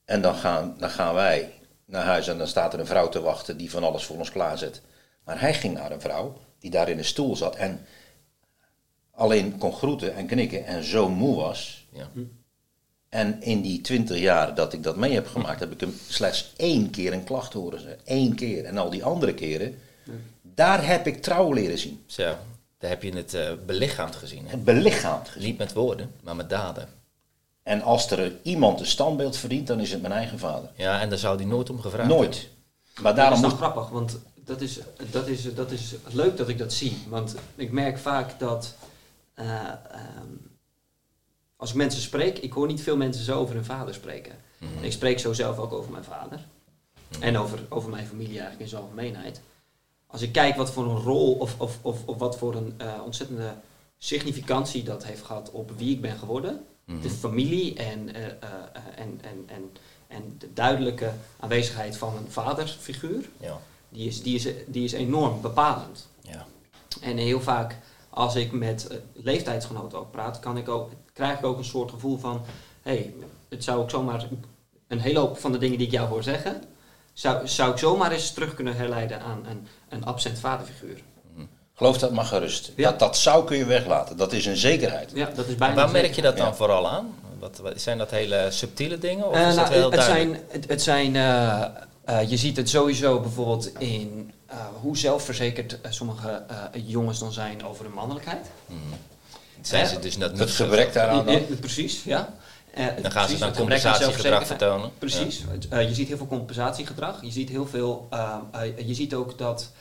[0.05, 1.53] En dan gaan, dan gaan wij
[1.85, 4.31] naar huis en dan staat er een vrouw te wachten die van alles voor ons
[4.31, 4.81] klaarzet.
[5.23, 7.85] Maar hij ging naar een vrouw die daar in een stoel zat en
[9.11, 11.87] alleen kon groeten en knikken en zo moe was.
[11.91, 12.07] Ja.
[13.09, 16.53] En in die twintig jaar dat ik dat mee heb gemaakt, heb ik hem slechts
[16.55, 17.99] één keer een klacht horen zeggen.
[18.05, 18.65] Eén keer.
[18.65, 19.79] En al die andere keren,
[20.41, 22.03] daar heb ik trouw leren zien.
[22.05, 22.35] Zo,
[22.77, 24.45] daar heb je het uh, belichaamd gezien.
[24.45, 24.51] Hè?
[24.51, 25.47] Het belichaamd gezien.
[25.47, 26.87] Niet met woorden, maar met daden.
[27.63, 30.69] En als er iemand een standbeeld verdient, dan is het mijn eigen vader.
[30.75, 32.49] Ja, en daar zou hij nooit om gevraagd Nooit.
[33.01, 34.79] Maar daarom dat is nog grappig, want dat is,
[35.11, 36.97] dat, is, dat is leuk dat ik dat zie.
[37.07, 38.75] Want ik merk vaak dat...
[39.35, 39.45] Uh,
[41.59, 44.35] als ik mensen spreek, ik hoor niet veel mensen zo over hun vader spreken.
[44.57, 44.83] Mhm.
[44.83, 46.45] Ik spreek zo zelf ook over mijn vader.
[47.07, 47.23] Mhm.
[47.23, 49.41] En over, over mijn familie eigenlijk in zijn algemeenheid.
[50.07, 52.93] Als ik kijk wat voor een rol of, of, of, of wat voor een uh,
[53.05, 53.53] ontzettende
[53.97, 56.65] significantie dat heeft gehad op wie ik ben geworden.
[56.85, 57.01] Mhm.
[57.01, 58.29] De familie en, uh, uh,
[58.95, 59.71] en, en, en,
[60.07, 63.29] en de duidelijke aanwezigheid van een vaderfiguur.
[63.39, 63.59] Ja.
[63.89, 66.07] Die, is, die, is, die is enorm bepalend.
[66.21, 66.45] Ja.
[67.01, 67.77] En heel vaak
[68.19, 72.17] als ik met leeftijdsgenoten ook praat, kan ik ook, krijg ik ook een soort gevoel
[72.17, 72.41] van,
[72.81, 73.13] hé, hey,
[73.49, 74.27] het zou ook zomaar
[74.87, 76.63] een hele hoop van de dingen die ik jou hoor zeggen,
[77.13, 81.01] zou, zou ik zomaar eens terug kunnen herleiden aan een, een absent vaderfiguur.
[81.73, 82.71] Geloof dat maar gerust.
[82.75, 82.89] Ja.
[82.89, 84.17] Dat, dat zou kun je weglaten.
[84.17, 85.11] Dat is een zekerheid.
[85.13, 87.15] Ja, dat is bijna waar merk je dat dan vooral aan?
[87.39, 89.27] Wat, wat, zijn dat hele subtiele dingen?
[89.27, 91.65] Of uh, is dat nou, het, zijn, het, het zijn uh,
[92.09, 94.31] uh, je ziet het sowieso bijvoorbeeld in
[94.81, 96.43] hoe zelfverzekerd sommige
[96.85, 98.47] jongens dan zijn over hun mannelijkheid.
[98.65, 98.77] Mm.
[99.61, 101.45] Zijn ze dus net Het gebrek daaraan dan?
[101.59, 102.29] precies, ja.
[102.77, 104.91] Uh, dan gaan ze dan compensatiegedrag vertonen.
[104.97, 105.43] Precies.
[105.73, 107.21] Uh, je ziet heel veel compensatiegedrag.
[107.21, 108.07] Je ziet heel veel.
[108.13, 109.71] Uh, je ziet ook dat.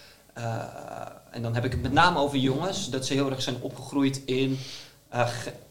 [1.31, 2.91] en dan heb ik het met name over jongens.
[2.91, 4.59] Dat ze heel erg zijn opgegroeid in.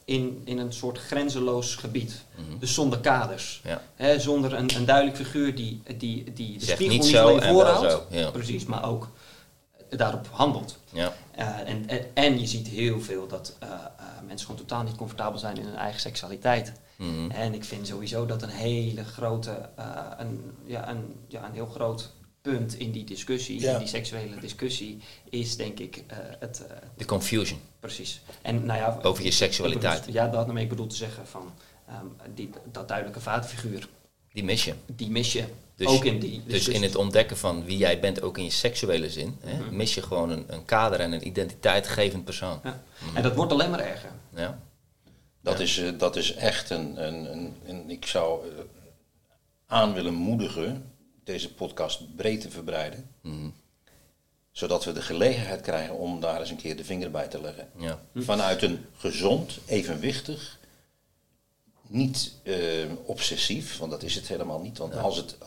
[0.06, 2.26] In, in een soort grenzeloos gebied.
[2.36, 3.62] Mm Dus zonder kaders.
[3.98, 4.20] Ja.
[4.20, 8.04] Zonder een, een duidelijk figuur die, die, die de spiegel niet, alleen voorhoudt.
[8.10, 8.32] Ja.
[8.32, 9.10] Precies, maar ook
[9.90, 10.78] daarop handelt.
[10.92, 11.14] Ja.
[11.40, 13.70] Uh, en, en, en, je ziet heel veel dat uh,
[14.26, 16.72] mensen gewoon totaal niet comfortabel zijn in hun eigen seksualiteit.
[16.96, 19.70] Mm En ik vind sowieso dat een hele grote,
[20.18, 22.12] een, ja, een, ja, een heel groot
[22.52, 24.98] punt in die discussie, in die seksuele discussie,
[25.30, 26.04] is denk ik
[26.40, 26.64] het...
[26.98, 27.60] De confusion.
[27.80, 28.22] Precies.
[28.42, 30.06] En, nou ja, Over je seksualiteit.
[30.10, 31.52] ja, dat ik bedoel te zeggen van
[31.90, 33.88] um, die, dat duidelijke vaderfiguur.
[34.34, 34.74] Die mis je.
[34.86, 35.44] Die mis je.
[35.76, 38.50] Dus, ook in die, dus in het ontdekken van wie jij bent, ook in je
[38.50, 39.76] seksuele zin, hè, mhm.
[39.76, 42.60] mis je gewoon een, een, kader en een identiteitgevend persoon.
[42.64, 42.84] Ja.
[43.00, 43.18] Mhm.
[43.18, 44.12] En dat wordt alleen maar erger.
[44.36, 44.60] Ja.
[45.42, 48.46] Dat, Is, uh, dat is echt een, een, een, een ik zou
[49.68, 50.92] aan willen moedigen
[51.28, 53.10] deze podcast breed te verbreiden.
[53.22, 53.54] Mm.
[54.52, 57.70] Zodat we de gelegenheid krijgen om daar eens een keer de vinger bij te leggen.
[57.78, 58.00] Ja.
[58.16, 60.58] Vanuit een gezond, evenwichtig
[61.88, 62.56] niet uh,
[63.06, 64.78] obsessief, want dat is het helemaal niet.
[64.78, 65.38] Want als het,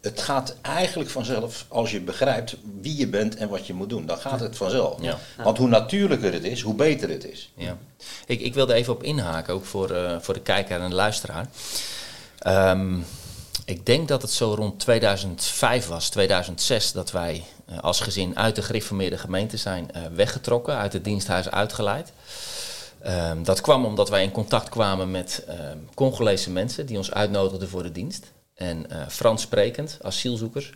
[0.00, 4.06] het gaat eigenlijk vanzelf, als je begrijpt wie je bent en wat je moet doen,
[4.06, 5.02] dan gaat het vanzelf.
[5.02, 5.18] Ja.
[5.36, 7.52] Want hoe natuurlijker het is, hoe beter het is.
[7.54, 7.78] Ja.
[8.26, 11.48] Ik, ik wilde even op inhaken, ook voor, uh, voor de kijker en de luisteraar.
[12.46, 13.04] Um,
[13.70, 18.56] ik denk dat het zo rond 2005 was, 2006, dat wij uh, als gezin uit
[18.56, 22.12] de gereformeerde gemeente zijn weggetrokken, uit het diensthuis uitgeleid.
[23.02, 27.68] Ehm, dat kwam omdat wij in contact kwamen met ehm, Congolese mensen die ons uitnodigden
[27.68, 28.32] voor de dienst.
[28.54, 30.72] En eh, Frans sprekend, asielzoekers.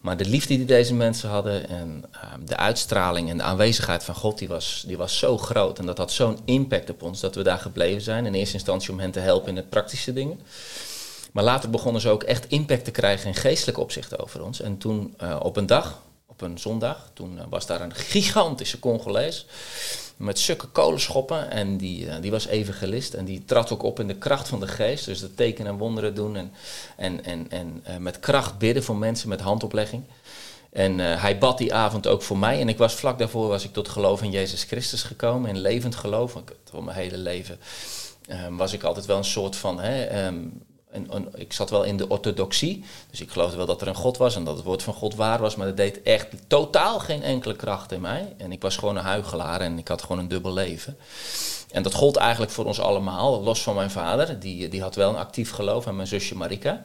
[0.00, 4.14] Maar de liefde die deze mensen hadden en ehm, de uitstraling en de aanwezigheid van
[4.14, 5.78] God, die was, die was zo groot.
[5.78, 8.26] En dat had zo'n impact op ons dat we daar gebleven zijn.
[8.26, 10.40] In eerste instantie om hen te helpen in de praktische dingen.
[11.38, 14.60] Maar later begonnen ze ook echt impact te krijgen in geestelijk opzicht over ons.
[14.60, 18.78] En toen eh, op een dag, op een zondag, toen eh, was daar een gigantische
[18.78, 19.46] Congolees
[20.16, 21.50] met sukke kolenschoppen.
[21.50, 23.14] En die, uh, die was evangelist.
[23.14, 25.04] En die trad ook op in de kracht van de geest.
[25.04, 26.36] Dus de tekenen en wonderen doen.
[26.36, 26.52] En,
[26.96, 30.02] en, en, en met kracht bidden voor mensen met handoplegging.
[30.70, 32.60] En hij bad die avond ook voor mij.
[32.60, 35.50] En ik was vlak daarvoor was ik tot geloof in Jezus Christus gekomen.
[35.50, 36.34] In levend geloof.
[36.34, 37.58] Ik, voor mijn hele leven
[38.26, 39.80] ehm, was ik altijd wel een soort van...
[39.80, 40.66] Hè, um,
[41.34, 44.36] ik zat wel in de orthodoxie, dus ik geloofde wel dat er een God was
[44.36, 47.56] en dat het woord van God waar was, maar dat deed echt totaal geen enkele
[47.56, 48.34] kracht in mij.
[48.36, 50.96] En ik was gewoon een huigelaar en ik had gewoon een dubbel leven.
[51.70, 55.10] En dat gold eigenlijk voor ons allemaal, los van mijn vader, die, die had wel
[55.10, 56.82] een actief geloof, en mijn zusje Marika.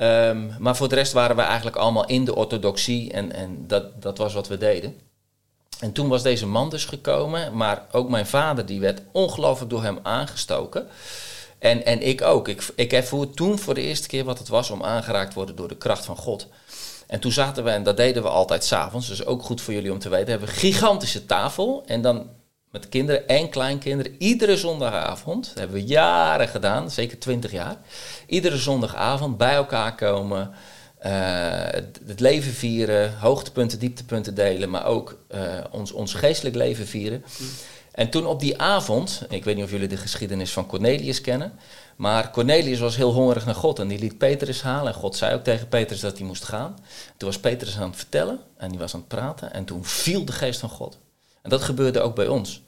[0.00, 4.02] Um, maar voor de rest waren we eigenlijk allemaal in de orthodoxie en, en dat,
[4.02, 5.00] dat was wat we deden.
[5.80, 9.82] En toen was deze man dus gekomen, maar ook mijn vader die werd ongelooflijk door
[9.82, 10.88] hem aangestoken.
[11.64, 12.48] En, en ik ook.
[12.48, 15.56] Ik, ik ervoer toen voor de eerste keer wat het was om aangeraakt te worden
[15.56, 16.48] door de kracht van God.
[17.06, 19.92] En toen zaten we, en dat deden we altijd s'avonds, dus ook goed voor jullie
[19.92, 21.82] om te weten, hebben we een gigantische tafel.
[21.86, 22.30] En dan
[22.70, 27.76] met kinderen en kleinkinderen, iedere zondagavond, dat hebben we jaren gedaan, zeker twintig jaar.
[28.26, 30.50] Iedere zondagavond bij elkaar komen,
[31.06, 31.10] uh,
[32.06, 37.24] het leven vieren, hoogtepunten, dieptepunten delen, maar ook uh, ons, ons geestelijk leven vieren.
[37.38, 37.48] Mm.
[37.94, 41.58] En toen op die avond, ik weet niet of jullie de geschiedenis van Cornelius kennen,
[41.96, 44.92] maar Cornelius was heel hongerig naar God en die liet Petrus halen.
[44.92, 46.78] En God zei ook tegen Petrus dat hij moest gaan.
[47.16, 50.24] Toen was Petrus aan het vertellen en die was aan het praten en toen viel
[50.24, 50.98] de geest van God.
[51.42, 52.62] En dat gebeurde ook bij ons.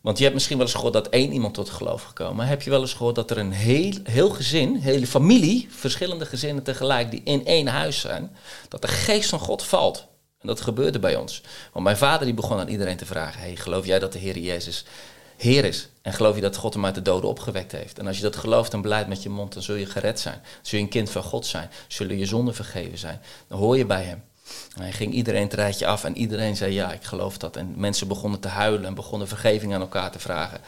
[0.00, 2.36] Want je hebt misschien wel eens gehoord dat één iemand tot geloof gekomen.
[2.36, 6.26] Maar heb je wel eens gehoord dat er een heel, heel gezin, hele familie, verschillende
[6.26, 8.36] gezinnen tegelijk die in één huis zijn,
[8.68, 10.06] dat de geest van God valt.
[10.40, 11.42] En dat gebeurde bij ons.
[11.72, 14.38] Want mijn vader die begon aan iedereen te vragen: hey, geloof jij dat de Heer
[14.38, 14.84] Jezus
[15.36, 15.88] Heer is?
[16.02, 17.98] En geloof je dat God hem uit de doden opgewekt heeft?
[17.98, 20.42] En als je dat gelooft en beleidt met je mond, dan zul je gered zijn.
[20.62, 21.70] Zul je een kind van God zijn.
[21.88, 23.20] Zullen je zonden vergeven zijn.
[23.48, 24.22] Dan hoor je bij hem.
[24.76, 27.56] En hij ging iedereen het rijtje af en iedereen zei ja, ik geloof dat.
[27.56, 30.60] En mensen begonnen te huilen en begonnen vergeving aan elkaar te vragen.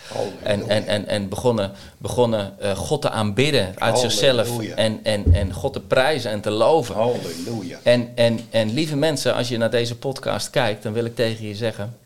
[0.42, 4.60] En, en, en, en begonnen, begonnen uh, God te aanbidden uit zichzelf.
[4.60, 6.94] En, en, en God te prijzen en te loven.
[6.94, 7.78] Halleluja.
[7.82, 11.46] En, en, en lieve mensen, als je naar deze podcast kijkt, dan wil ik tegen
[11.46, 11.96] je zeggen.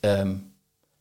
[0.00, 0.49] Um,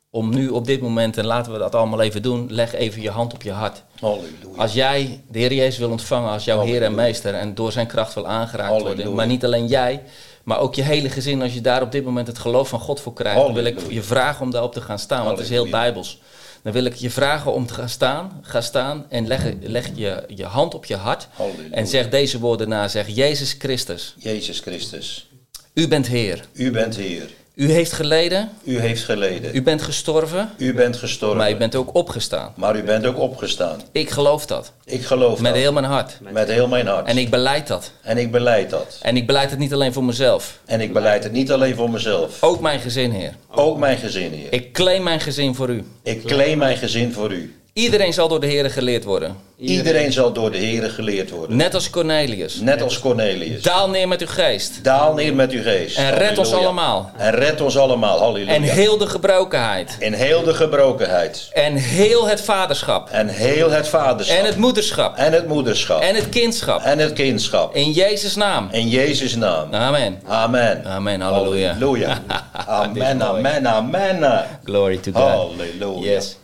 [0.10, 3.10] om nu op dit moment, en laten we dat allemaal even doen, leg even je
[3.10, 3.84] hand op je hart.
[4.00, 4.30] Halleluja.
[4.56, 6.80] Als jij de Heer Jezus wil ontvangen als jouw Halleluja.
[6.80, 8.96] Heer en Meester en door zijn kracht wil aangeraakt Halleluja.
[8.96, 10.04] worden, maar niet alleen jij,
[10.44, 13.00] maar ook je hele gezin, als je daar op dit moment het geloof van God
[13.00, 15.52] voor krijgt, dan wil ik je vragen om daarop te gaan staan, want het is
[15.52, 16.20] heel bijbels.
[16.64, 18.40] Dan wil ik je vragen om te gaan staan.
[18.42, 21.28] Ga staan en leg, leg je, je hand op je hart.
[21.72, 22.88] En zeg deze woorden na.
[22.88, 24.16] Zeg Jezus Christus.
[24.18, 25.30] Jezus Christus.
[25.74, 26.46] U bent Heer.
[26.54, 27.30] U bent Heer.
[27.60, 28.50] U heeft geleden.
[28.64, 29.56] U heeft geleden.
[29.56, 30.50] U bent gestorven.
[30.58, 31.38] U bent gestorven.
[31.38, 32.54] Maar u bent ook opgestaan.
[32.56, 33.82] Maar u bent ook opgestaan.
[33.92, 34.72] Ik geloof dat.
[34.86, 35.62] Ik geloof Met dat.
[35.62, 36.18] heel mijn hart.
[36.32, 37.08] Met heel mijn hart.
[37.08, 37.92] En ik beleid dat.
[38.02, 39.00] En ik beleid dat.
[39.02, 40.60] En ik beleid het niet alleen voor mezelf.
[40.66, 42.44] En ik beleid het niet alleen voor mezelf.
[42.44, 43.34] Ook mijn gezin, Heer.
[43.52, 44.54] Ook mijn gezin, Heer.
[44.54, 45.84] Ik claim mijn gezin voor u.
[46.04, 47.59] Ik claim mijn gezin voor u.
[47.80, 49.36] Iedereen zal door de Heer geleerd worden.
[49.58, 51.58] Iedereen zal door de Heer geleerd worden.
[51.58, 52.60] Net als Cornelius.
[52.60, 53.62] Net als Cornelius.
[53.62, 54.84] Daal neer met uw geest.
[54.84, 55.98] Daal neer met uw geest.
[55.98, 56.40] En red Halleluja.
[56.40, 57.12] ons allemaal.
[57.18, 58.20] En red ons allemaal.
[58.20, 58.54] Halleluja.
[58.54, 59.98] En heel de gebrokenheid.
[60.00, 61.50] En heel de gebrokenheid.
[61.54, 63.10] En heel het vaderschap.
[63.10, 64.38] En heel het vaderschap.
[64.38, 65.18] En het moederschap.
[65.18, 66.02] En het moederschap.
[66.02, 66.82] En het kindschap.
[66.82, 67.76] En het kindschap.
[67.76, 68.68] In Jezus' naam.
[68.72, 69.74] In Jezus' naam.
[69.74, 70.22] Amen.
[70.28, 70.86] Amen.
[70.86, 71.22] Amen.
[71.22, 71.74] Halleluja.
[71.74, 72.22] Halleluja.
[72.68, 74.46] Amen, amen, amen.
[74.64, 75.24] Glory to God.
[75.24, 76.12] Halleluja.
[76.12, 76.38] Yes.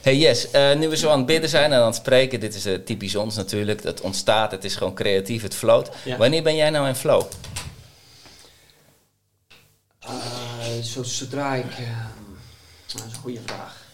[0.00, 2.54] Hey Yes, uh, nu we zo aan het bidden zijn en aan het spreken, dit
[2.54, 3.82] is uh, typisch ons natuurlijk.
[3.82, 5.90] Het ontstaat, het is gewoon creatief, het float.
[6.04, 6.16] Ja.
[6.16, 7.22] Wanneer ben jij nou in flow?
[10.04, 11.64] Uh, zo, zodra ik.
[12.86, 13.86] dat is een goede vraag.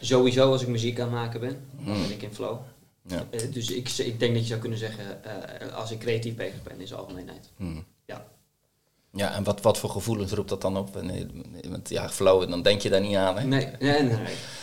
[0.00, 2.58] Sowieso als ik muziek aan het maken ben, dan ben ik in flow.
[3.06, 3.26] Ja.
[3.50, 5.22] dus ik, ik denk dat je zou kunnen zeggen,
[5.74, 7.50] als ik creatief bezig ben in zijn algemeenheid.
[7.56, 7.84] Hmm.
[8.04, 8.26] Ja.
[9.14, 11.02] Ja, en wat, wat voor gevoelens roept dat dan op?
[11.68, 13.44] Want ja, flow, dan denk je daar niet aan, hè?
[13.44, 14.16] Nee, nee, nee.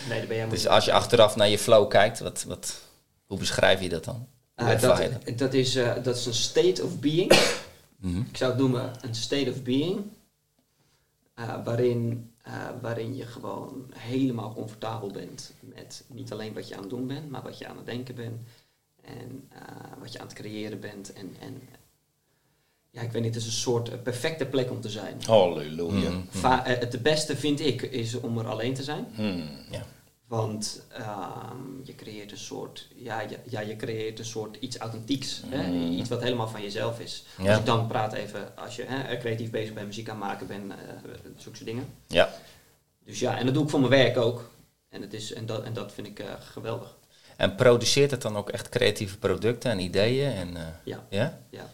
[0.09, 0.27] nee.
[0.27, 2.81] ben jij dus als je achteraf naar je flow kijkt, wat, wat,
[3.25, 4.27] hoe beschrijf je dat dan?
[4.55, 7.31] Uh, dat, dat, is, uh, dat is een state of being.
[7.97, 8.25] mm -hmm.
[8.29, 10.01] Ik zou het noemen een state of being.
[11.39, 12.31] Uh, waarin,
[12.81, 17.29] waarin je gewoon helemaal comfortabel bent met niet alleen wat je aan het doen bent,
[17.29, 18.39] maar wat je aan het denken bent.
[19.01, 19.49] En
[19.99, 21.13] wat je aan het creëren bent.
[21.13, 21.61] En, en
[22.99, 25.21] ja, ik weet niet, het is een soort eh, perfecte plek om te zijn.
[25.25, 26.09] Halleluja.
[26.09, 26.27] Mm.
[26.29, 29.07] Va- eh, het beste vind ik is om er alleen te zijn.
[29.15, 29.49] Hmm.
[29.71, 29.83] Ja.
[30.27, 35.41] Want ehm, je creëert een soort, ja, ja, ja, je creëert een soort iets authentieks.
[35.45, 35.67] Hè?
[35.67, 35.91] Mm.
[35.91, 37.23] Iets wat helemaal van jezelf is.
[37.37, 37.49] Ja.
[37.49, 40.71] Als ik dan praat even, als je hè, creatief bezig bent, muziek aan maken bent,
[40.71, 40.77] eh
[41.37, 41.93] zulke soort dingen.
[42.07, 42.29] Ja.
[43.05, 44.49] Dus ja, en dat doe ik voor mijn werk ook.
[44.89, 46.95] En, het is, en, dat, en dat vind ik eh, geweldig.
[47.37, 50.31] En produceert het dan ook echt creatieve producten en ideeën?
[50.31, 51.05] En, eh, Ja.
[51.09, 51.39] ja?
[51.49, 51.69] Ja.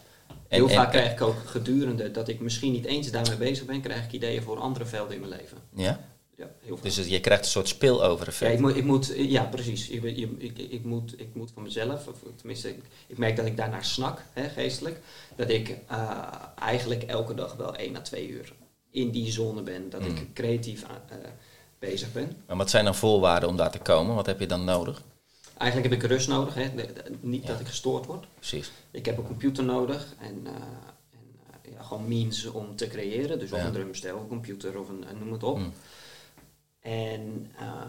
[0.48, 3.66] En- Heel en- vaak krijg ik ook gedurende dat ik misschien niet eens daarmee bezig
[3.66, 5.58] ben, krijg ik ideeën voor andere velden in mijn leven.
[5.76, 6.00] Ja?
[6.38, 6.78] Ja, heel.
[6.82, 9.90] Dus het- je krijgt een soort spillover Ja, ik moet, ik moet, ja precies.
[9.90, 13.58] Ik, ik, ik, moet, ik moet van mezelf, of tenminste, ik, ik merk dat ik
[13.58, 15.00] daarnaar snak, hè, geestelijk.
[15.36, 16.20] Dat ik eh,
[16.60, 18.54] eigenlijk elke dag wel één à twee uur
[18.92, 19.90] in die zone ben.
[19.90, 20.08] Dat Mm.
[20.08, 21.30] ik creatief aan- eh,
[21.80, 22.32] bezig ben.
[22.48, 24.16] Maar wat zijn dan voorwaarden om daar te komen?
[24.16, 25.02] Wat heb je dan nodig?
[25.58, 26.76] Eigenlijk heb ik rust nodig, hè.
[26.76, 27.48] De- de- niet Ja.
[27.48, 28.26] dat ik gestoord word.
[28.36, 28.72] Precies.
[28.92, 30.52] Ik heb een computer nodig en, eh,
[31.12, 33.40] en eh, ja, gewoon means om te creëren.
[33.40, 33.66] Dus of Ja.
[33.66, 35.58] een drumstel, of een computer of een, eh, noem het op.
[35.58, 35.74] Mm.
[36.80, 37.88] En ehm,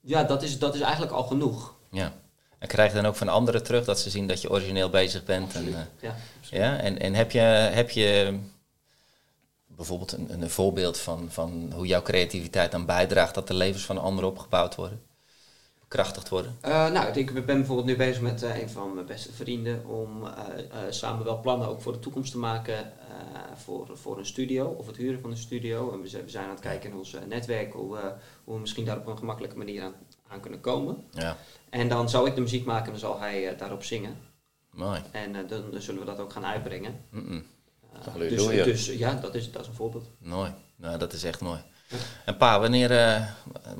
[0.00, 1.74] ja, dat is, dat is eigenlijk al genoeg.
[1.90, 2.12] Ja.
[2.58, 5.24] En krijg je dan ook van anderen terug dat ze zien dat je origineel bezig
[5.24, 5.44] bent?
[5.44, 5.74] Absoluut.
[5.74, 6.16] eh, Ja.
[6.50, 6.76] ja?
[6.78, 8.38] en, en heb, je, heb je
[9.66, 13.98] bijvoorbeeld een, een voorbeeld van, van hoe jouw creativiteit dan bijdraagt dat de levens van
[13.98, 15.02] anderen opgebouwd worden?
[15.94, 16.56] Bekrachtigd worden?
[16.60, 20.26] Eh, nou, ik ben bijvoorbeeld nu bezig met eh, een van mijn beste vrienden om
[20.26, 20.32] eh,
[20.90, 22.92] samen wel plannen ook voor de toekomst te maken
[23.56, 25.92] voor, voor een studio of het huren van een studio.
[25.92, 28.12] En we zijn, we zijn aan het kijken in ons netwerk hoe, we-
[28.44, 29.92] hoe we misschien daar op een gemakkelijke manier aan,
[30.28, 31.04] aan kunnen komen.
[31.10, 31.36] Ja,
[31.70, 34.16] En dan zal ik de muziek maken en dan zal hij daarop zingen.
[34.70, 35.00] mooi.
[35.10, 37.00] En dan, dan zullen we dat ook gaan uitbrengen.
[37.12, 38.64] Eh, Halleluja.
[38.64, 40.10] dus, dus ja, dat is, dat is een voorbeeld.
[40.18, 40.52] Mooi.
[40.76, 41.60] Nou, dat is echt mooi.
[42.24, 42.88] En pa, wanneer,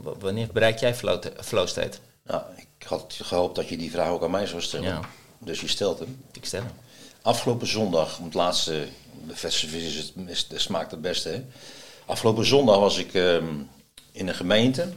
[0.03, 1.99] w- wanneer bereik jij flow, flow state?
[2.23, 4.89] Nou, ik had gehoopt dat je die vraag ook aan mij zou stellen.
[4.89, 5.01] Ja.
[5.39, 6.25] Dus je stelt hem.
[6.33, 6.71] Ik stel hem.
[7.23, 8.87] Afgelopen zondag, het laatste,
[9.27, 11.29] de vis is het, de smaakt het beste.
[11.29, 11.45] Hè?
[12.07, 13.45] Afgelopen zondag was ik ehm,
[14.13, 14.89] in een gemeente.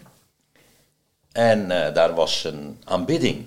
[1.32, 3.45] En eh, daar was een aanbidding.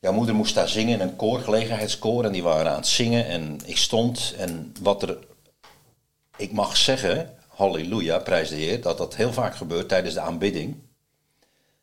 [0.00, 2.24] Jouw moeder moest daar zingen in een koor, gelegenheidskoor.
[2.24, 3.26] En die waren aan het zingen.
[3.26, 4.34] En ik stond.
[4.38, 5.18] En wat er.
[6.36, 10.76] Ik mag zeggen, halleluja, prijs de Heer, dat dat heel vaak gebeurt tijdens de aanbidding.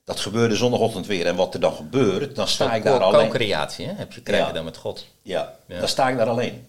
[0.03, 1.25] Dat gebeurde zondagochtend weer.
[1.25, 3.25] En wat er dan gebeurt, dan sta ik daar alleen.
[3.29, 3.93] Co-creatie, hè?
[3.93, 4.53] Heb je, krijg je Ja.
[4.53, 5.05] dan met God.
[5.21, 5.79] Ja, Ja.
[5.79, 6.67] dan sta ik daar alleen.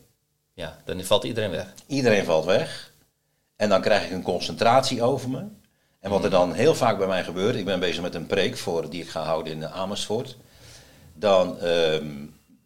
[0.53, 1.67] Ja, dan valt iedereen weg.
[1.87, 2.93] Iedereen valt weg.
[3.57, 5.45] En dan krijg ik een concentratie over me.
[6.01, 8.57] En wat er dan heel vaak bij mij gebeurt, ik ben bezig met een preek
[8.57, 10.37] voor, die ik ga houden in Amersfoort.
[11.15, 12.07] Dan ehm,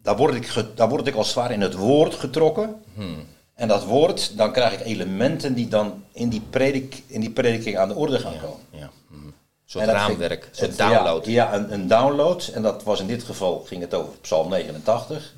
[0.01, 2.83] daar, word ik daar word ik als het ware in het woord getrokken.
[2.93, 3.27] Hmm.
[3.55, 7.77] En dat woord, dan krijg ik elementen die dan in die, predik, in die prediking
[7.77, 8.65] aan de orde gaan komen.
[8.69, 8.89] Ja.
[9.07, 9.25] mhm.
[9.25, 9.33] Een
[9.65, 11.25] soort ging- raamwerk, een soort download.
[11.25, 12.47] Ja, ja een, een download.
[12.53, 15.33] En dat was in dit geval, ging het over Psalm 89.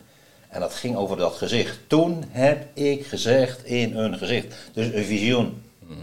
[0.49, 1.79] En dat ging over dat gezicht.
[1.87, 4.55] Toen heb ik gezegd in een gezicht.
[4.73, 5.63] Dus een visioen.
[5.79, 5.93] Mhm.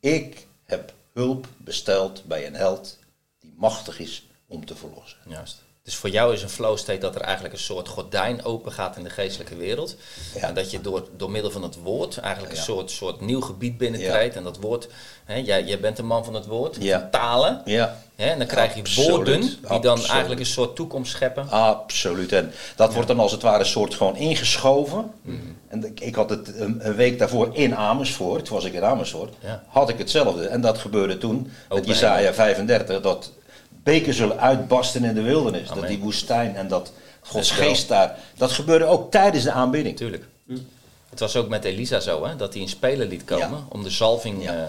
[0.00, 2.98] Ik heb hulp besteld bij een held
[3.40, 5.18] die machtig is om te verlossen.
[5.28, 5.62] Juist.
[5.84, 8.96] Dus voor jou is een flow state dat er eigenlijk een soort gordijn open gaat
[8.96, 9.96] in de geestelijke wereld.
[10.34, 10.48] Ja.
[10.48, 12.58] En dat je door, door middel van het woord eigenlijk Ja.
[12.58, 14.36] een soort, soort nieuw gebied binnentreedt.
[14.36, 14.88] En dat woord,
[15.24, 16.78] hè, jij, jij bent een man van het woord,
[17.10, 17.62] talen.
[17.64, 20.08] Ja, Hè, en dan krijg je Absoluut, woorden die dan absoluut.
[20.10, 21.48] eigenlijk een soort toekomst scheppen.
[21.48, 22.32] absoluut.
[22.32, 25.10] En dat wordt dan als het ware een soort gewoon ingeschoven.
[25.22, 25.36] Mhm.
[25.68, 29.34] En ik- had het een, een week daarvoor in Amersfoort, toen was ik in Amersfoort,
[29.68, 30.46] had ik hetzelfde.
[30.46, 33.32] En dat gebeurde toen Ook met Jesaja 35, dat
[33.84, 35.68] beken zullen uitbarsten in de wildernis.
[35.68, 35.80] Amen.
[35.80, 39.98] Dat die woestijn en dat Gods geest daar, dat gebeurde ook tijdens de aanbidding.
[40.00, 40.24] Natuurlijk.
[41.10, 43.64] Het was ook met Elisa zo, hè, dat hij een speler liet komen Ja.
[43.68, 44.42] om de zalving.
[44.42, 44.52] Ja.
[44.52, 44.62] eh,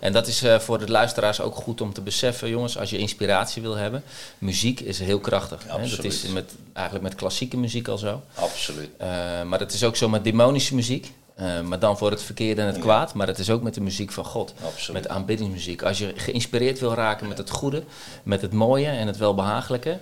[0.00, 2.98] en dat is eh, voor de luisteraars ook goed om te beseffen, jongens, als je
[2.98, 4.02] inspiratie wil hebben.
[4.38, 5.62] Muziek is heel krachtig.
[5.66, 5.88] Hè?
[5.88, 8.22] Dat is met, eigenlijk met klassieke muziek al zo.
[8.34, 8.88] Absoluut.
[8.96, 9.08] Eh,
[9.42, 11.12] maar het is ook zo met demonische muziek.
[11.34, 12.82] Eh, maar dan voor het verkeerde en het Ja.
[12.82, 13.14] kwaad.
[13.14, 14.54] Maar het is ook met de muziek van God.
[14.64, 15.02] Absoluut.
[15.02, 15.82] Met aanbiddingsmuziek.
[15.82, 17.82] Als je geïnspireerd wil raken met het goede,
[18.22, 19.98] met het mooie en het welbehagelijke.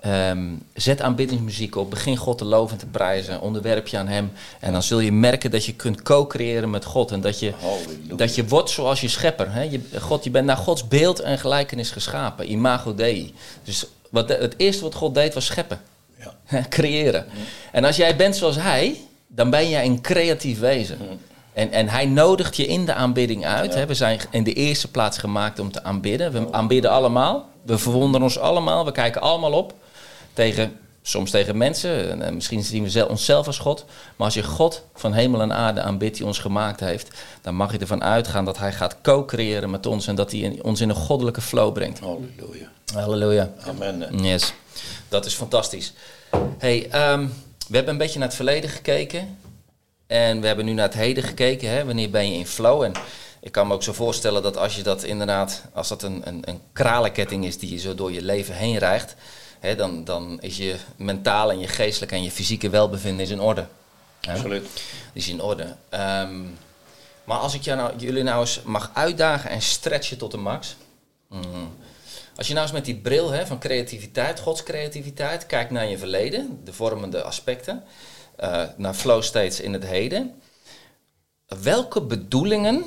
[0.00, 1.90] ehm, zet aanbiddingsmuziek op.
[1.90, 3.40] Begin God te loven en te prijzen.
[3.40, 4.32] Onderwerp je aan Hem.
[4.60, 7.10] En dan zul je merken dat je kunt co-creëren met God.
[7.10, 7.52] En dat je,
[8.02, 9.52] dat je wordt zoals je schepper.
[9.52, 9.62] Hè?
[9.62, 12.50] Je, God, je bent naar Gods beeld en gelijkenis geschapen.
[12.50, 13.34] Imago Dei.
[13.64, 15.80] Dus wat, het eerste wat God deed was scheppen.
[16.18, 16.62] Ja.
[16.68, 17.26] creëren.
[17.72, 19.00] En als jij bent zoals hij,
[19.34, 20.98] dan ben jij een creatief wezen.
[21.52, 23.74] En, en hij nodigt je in de aanbidding uit.
[23.74, 23.86] Hè?
[23.86, 26.32] We zijn in de eerste plaats gemaakt om te aanbidden.
[26.32, 27.48] We aanbidden allemaal.
[27.62, 28.84] We verwonderen ons allemaal.
[28.84, 29.74] We kijken allemaal op.
[30.32, 32.22] Tegen, soms tegen mensen.
[32.22, 33.84] En, misschien zien we zel- onszelf als God.
[34.16, 37.08] Maar als je God van hemel en aarde aanbidt die ons gemaakt heeft...
[37.42, 40.06] dan mag je ervan uitgaan dat hij gaat co-creëren met ons...
[40.06, 42.00] en dat hij ons in een goddelijke flow brengt.
[42.00, 42.68] Halleluja.
[42.94, 43.50] Halleluja.
[43.66, 44.22] Amen.
[44.22, 44.52] Yes,
[45.08, 45.92] dat is fantastisch.
[46.58, 47.26] Hey, ehm,
[47.70, 49.38] we hebben een beetje naar het verleden gekeken.
[50.06, 51.70] En we hebben nu naar het heden gekeken.
[51.70, 51.84] Hè?
[51.84, 52.82] Wanneer ben je in flow?
[52.82, 52.92] En
[53.40, 56.42] ik kan me ook zo voorstellen dat als je dat inderdaad, als dat een, een,
[56.44, 59.14] een kralenketting is die je zo door je leven heen rijgt,
[59.60, 63.40] hè, dan, dan is je mentaal en je geestelijk en je fysieke welbevinden is in
[63.40, 63.64] orde.
[64.20, 64.32] Hè?
[64.32, 64.68] Absoluut.
[65.12, 65.74] Die is in orde.
[65.88, 66.42] Ehm,
[67.24, 70.76] maar als ik jou nou, jullie nou eens mag uitdagen en stretchen tot de max.
[71.28, 71.72] Mm.
[72.36, 75.98] Als je nou eens met die bril hè, van creativiteit, Gods creativiteit, kijkt naar je
[75.98, 77.82] verleden, de vormende aspecten,
[78.36, 80.34] eh, naar flow states in het heden.
[81.62, 82.84] Welke bedoelingen,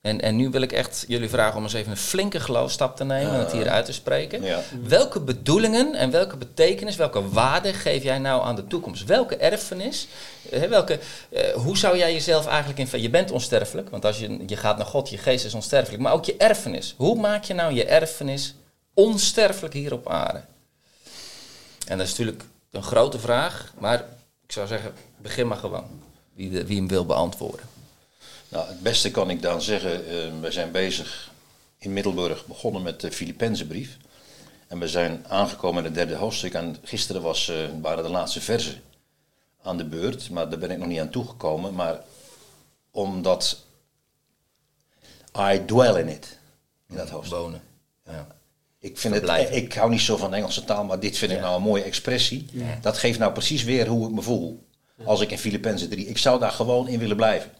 [0.00, 3.04] en, en nu wil ik echt jullie vragen om eens even een flinke geloofstap te
[3.04, 4.42] nemen en het hier uit te spreken.
[4.42, 4.60] Ja.
[4.82, 9.04] Welke bedoelingen en welke betekenis, welke waarde geef jij nou aan de toekomst?
[9.04, 10.08] Welke erfenis?
[10.50, 10.98] eh, welke,
[11.28, 13.02] eh, hoe zou jij jezelf eigenlijk in...
[13.02, 16.02] Je bent onsterfelijk, want als je, je gaat naar God, je geest is onsterfelijk.
[16.02, 16.94] Maar ook je erfenis.
[16.96, 18.54] Hoe maak je nou je erfenis
[18.94, 20.44] onsterfelijk hier op aarde?
[21.86, 23.98] En dat is natuurlijk een grote vraag, maar
[24.46, 26.02] ik zou zeggen, begin maar gewoon.
[26.32, 27.66] Wie, de, wie hem wil beantwoorden.
[28.48, 31.30] Nou, het beste kan ik dan zeggen, eh, we zijn bezig
[31.78, 33.96] in Middelburg begonnen met de Filippenzenbrief.
[34.66, 36.54] En we zijn aangekomen in het derde hoofdstuk.
[36.54, 38.82] En gisteren was, eh, waren de laatste versen
[39.62, 41.74] aan de beurt, maar daar ben ik nog niet aan toegekomen.
[41.74, 42.00] Maar
[42.90, 43.64] omdat
[45.38, 46.38] I dwell in it,
[46.88, 47.38] in dat hoofdstuk.
[47.38, 47.62] Wonen.
[48.06, 48.26] Ja.
[48.84, 51.42] Ik, vind het, ik hou niet zo van Engelse taal, maar dit vind ik Ja.
[51.42, 52.46] nou een mooie expressie.
[52.80, 54.66] Dat geeft nou precies weer hoe ik me voel.
[55.04, 57.50] Als ik in Filippenzen 3, ik zou daar gewoon in willen blijven.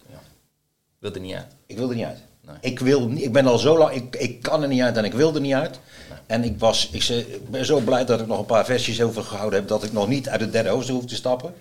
[0.99, 1.53] Wil er niet uit.
[1.67, 2.19] Ik wil er niet uit.
[2.41, 2.57] Nee.
[2.61, 5.13] Ik, wil, ik ben al zo lang, ik, ik kan er niet uit en ik
[5.13, 5.81] wil er niet uit.
[6.27, 9.69] En ik, was, ik, ben zo blij dat ik nog een paar versjes overgehouden heb,
[9.69, 11.55] dat ik nog niet uit het derde hoofdstuk hoef te stappen.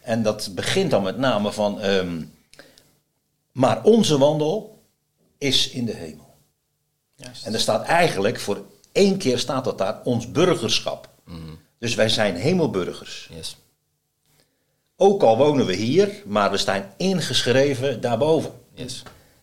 [0.00, 2.22] En dat begint dan met name van, ehm,
[3.52, 4.82] maar onze wandel
[5.38, 6.34] is in de hemel.
[7.14, 7.46] Juist.
[7.46, 11.08] En er staat eigenlijk, voor één keer staat dat daar, ons burgerschap.
[11.78, 13.28] Dus wij zijn hemelburgers.
[13.34, 13.56] Yes.
[14.96, 18.52] Ook al wonen we hier, maar we staan ingeschreven daarboven.
[18.74, 19.02] Yes.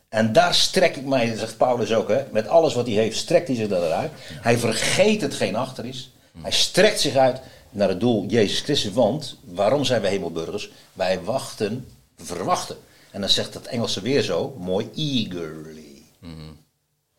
[0.09, 3.47] En daar strek ik mij, zegt Paulus ook, hè, met alles wat hij heeft, strekt
[3.47, 4.11] hij zich daaruit.
[4.17, 6.11] Hij vergeet hetgeen achter is.
[6.41, 8.93] Hij strekt zich uit naar het doel Jezus Christus.
[8.93, 10.69] Want, waarom zijn we hemelburgers?
[10.93, 11.87] Wij wachten,
[12.17, 12.77] verwachten.
[13.11, 16.03] En dan zegt het Engelse weer zo, mooi, eagerly.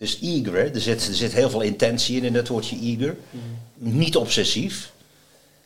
[0.01, 3.17] Dus eager, er zit, er zit heel veel intentie in, in dat woordje eager.
[3.75, 4.93] Niet obsessief.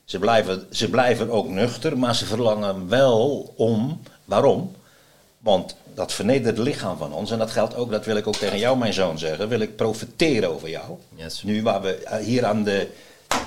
[0.04, 4.00] Ze blijven, ze blijven ook nuchter, maar ze verlangen wel om.
[4.24, 4.74] Waarom?
[5.38, 8.58] Want dat vernederde lichaam van ons, en dat geldt ook, dat wil ik ook tegen
[8.58, 10.98] jou, mijn zoon, zeggen, wil ik profiteren over jou.
[11.14, 11.42] Yes.
[11.42, 12.88] Nu waar we eh, hier aan, de,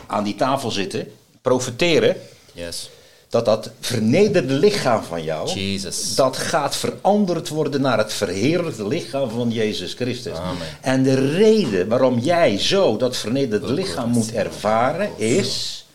[0.08, 1.12] aan die tafel zitten,
[1.42, 2.18] profiteren
[2.54, 2.90] Yes.
[3.30, 6.16] Dat dat vernederde lichaam van jou, Jesus.
[6.16, 10.38] dat gaat veranderd worden naar het verheerlijkte lichaam van Jezus Christus.
[10.38, 10.68] Amen.
[10.82, 15.86] En de reden waarom jij zo dat vernederde lichaam moet ervaren is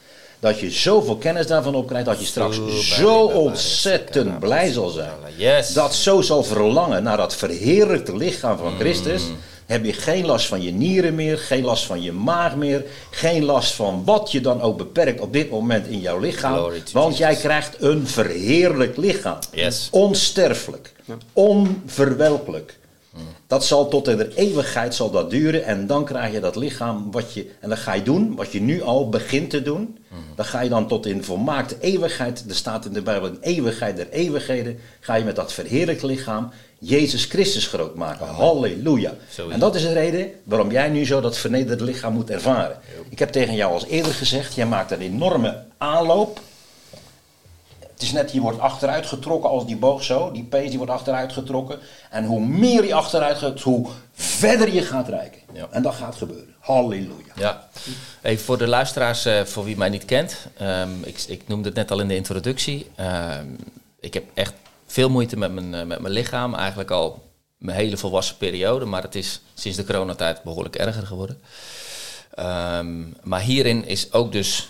[0.40, 2.58] dat je zoveel kennis daarvan opkrijgt dat je straks
[2.96, 5.10] zo ontzettend blij zal zijn.
[5.74, 9.22] Dat zo zal verlangen naar dat verheerlijkte lichaam van Christus.
[9.66, 13.44] Heb je geen last van je nieren meer, geen last van je maag meer, geen
[13.44, 16.72] last van wat je dan ook beperkt op dit moment in jouw lichaam.
[16.92, 19.38] Want jij krijgt een verheerlijk lichaam.
[19.52, 19.88] Yes.
[19.90, 20.92] Onsterfelijk,
[21.32, 22.80] onverwelkelijk.
[23.46, 27.10] Dat zal tot in de eeuwigheid zal dat duren en dan krijg je dat lichaam
[27.10, 29.98] wat je, en dan ga je doen wat je nu al begint te doen.
[30.34, 33.96] Dan ga je dan tot in volmaakte eeuwigheid, er staat in de Bijbel een eeuwigheid
[33.96, 36.50] der eeuwigheden, ga je met dat verheerlijk lichaam
[36.84, 38.26] Jezus Christus groot maken.
[38.26, 39.12] Halleluja.
[39.50, 42.78] En dat is de reden waarom jij nu zo dat vernederde lichaam moet ervaren.
[43.08, 46.40] Ik heb tegen jou al eerder gezegd, jij maakt een enorme aanloop
[48.02, 50.30] het is net, je wordt achteruit getrokken als die boog zo.
[50.30, 51.78] Die pees die wordt achteruit getrokken.
[52.10, 55.40] En hoe meer je achteruit gaat, hoe verder je gaat reiken.
[55.52, 55.66] Ja.
[55.70, 56.54] En dat gaat gebeuren.
[56.58, 57.32] Halleluja.
[57.34, 57.68] Ja,
[58.22, 60.46] even voor de luisteraars, eh, voor wie mij niet kent.
[60.58, 62.90] ehm, ik, ik noemde het net al in de introductie.
[62.94, 63.46] Ehm,
[64.00, 64.52] ik heb echt
[64.92, 66.54] veel moeite met mijn, eh, met mijn lichaam.
[66.54, 67.22] Eigenlijk al
[67.56, 68.84] mijn hele volwassen periode.
[68.84, 71.40] Maar het is sinds de coronatijd behoorlijk erger geworden.
[72.34, 74.68] Ehm, maar hierin is ook dus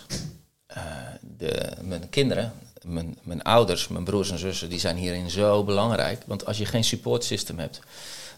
[0.67, 0.85] eh,
[1.21, 2.53] de, mijn kinderen,
[2.83, 6.23] mijn, mijn ouders, mijn broers en zussen, die zijn hierin zo belangrijk.
[6.27, 7.81] Want als je geen support system hebt,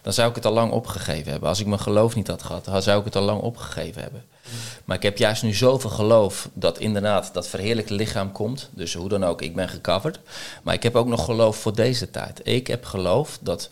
[0.04, 1.48] dan zou ik het al lang opgegeven hebben.
[1.48, 4.24] Als ik mijn geloof niet had gehad, dan zou ik het al lang opgegeven hebben.
[4.84, 8.68] Maar ik heb juist nu zoveel geloof dat inderdaad dat verheerlijkte lichaam komt.
[8.72, 10.20] Dus hoe dan ook, ik ben gecoverd.
[10.62, 12.40] Maar ik heb ook nog geloof voor deze tijd.
[12.42, 13.68] Ik heb geloof dat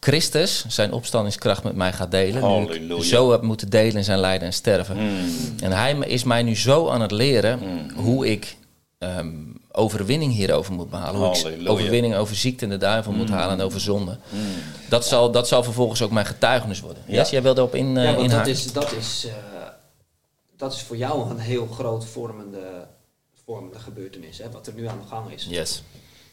[0.00, 2.70] Christus zijn opstandingskracht met mij gaat delen.
[2.70, 4.96] Ik zo heb moeten delen in zijn lijden en sterven.
[5.62, 7.60] En hij is mij nu zo aan het leren
[7.94, 8.56] hoe ik
[9.16, 9.32] ehm,
[9.72, 11.20] overwinning hierover moet behalen.
[11.20, 11.70] Hoe ik Halleluja.
[11.70, 14.18] overwinning over ziekte en de duivel moet halen en over zonde.
[14.88, 17.02] Dat, zal, dat zal vervolgens ook mijn getuigenis worden.
[17.06, 17.14] Ja.
[17.14, 18.50] Yes, jij wilde op in, eh ja, want dat inhaken?
[18.50, 19.34] is, dat, is, eh,
[20.56, 22.86] dat is voor jou een heel groot vormende,
[23.44, 25.46] vormende gebeurtenis, hè, wat er nu aan de gang is.
[25.50, 25.82] Yes.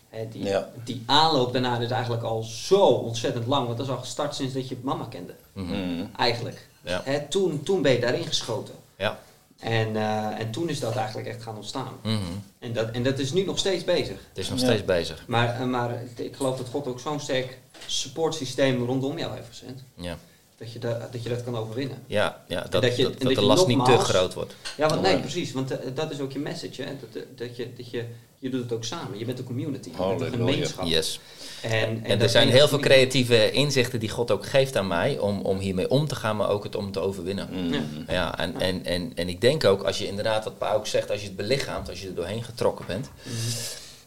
[0.10, 0.70] Hè, die, Ja.
[0.84, 4.54] die aanloop daarna is eigenlijk al zo ontzettend lang, want dat is al gestart sinds
[4.54, 5.34] dat je mama kende.
[5.54, 6.06] Mhm.
[6.18, 6.68] Eigenlijk.
[6.82, 7.02] Ja.
[7.06, 8.74] Hè, toen, toen ben je daarin geschoten.
[8.98, 9.20] Ja.
[9.62, 11.94] En, eh, en toen is dat eigenlijk echt gaan ontstaan.
[12.04, 12.16] Mhm.
[12.60, 14.16] En, dat, en dat is nu nog steeds bezig.
[14.30, 14.66] Het is nog Ja.
[14.66, 15.24] steeds bezig.
[15.28, 17.58] Maar, eh, maar ik geloof dat God ook zo'n sterk
[18.06, 19.84] supportsysteem rondom jou heeft gezet.
[19.96, 20.18] Ja.
[20.58, 21.98] Dat je, dat, dat je dat kan overwinnen.
[22.08, 24.56] Ja, ja dat, dat je- dat, de last niet te groot wordt.
[24.78, 25.52] Ja, want nee, precies.
[25.52, 26.82] Want eh, dat is ook je message.
[26.82, 26.92] Hè?
[27.12, 28.06] Dat, dat, je, dat je,
[28.40, 29.18] je doet het ook samen.
[29.20, 29.90] Je bent een community.
[29.90, 30.86] Je bent een gemeenschap.
[30.86, 31.20] Yes.
[31.62, 35.18] En, en, En er zijn heel veel creatieve inzichten die God ook geeft aan mij
[35.18, 37.48] om, om hiermee om te gaan, maar ook het om te overwinnen.
[37.52, 37.74] Mhm.
[37.74, 37.82] Ja.
[38.08, 41.12] Ja, en, en, en, en ik denk ook, als je inderdaad, wat Pa ook zegt,
[41.12, 43.34] als je het belichaamt, als je er doorheen getrokken bent, Mhm.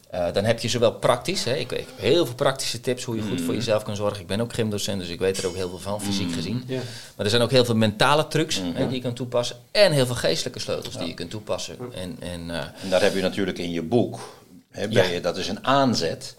[0.09, 3.15] eh, dan heb je zowel praktisch, hè, ik, ik heb heel veel praktische tips hoe
[3.15, 4.21] je goed voor jezelf kan zorgen.
[4.21, 6.63] Ik ben ook gymdocent, dus ik weet er ook heel veel van, fysiek gezien.
[6.67, 6.79] Ja.
[7.15, 10.05] Maar er zijn ook heel veel mentale trucs hè, die je kan toepassen en heel
[10.05, 11.77] veel geestelijke sleutels die je kunt toepassen.
[11.93, 14.19] En, en, eh, En daar heb je natuurlijk in je boek,
[14.71, 15.09] hè, ben Ja.
[15.13, 16.35] je, dat is een aanzet.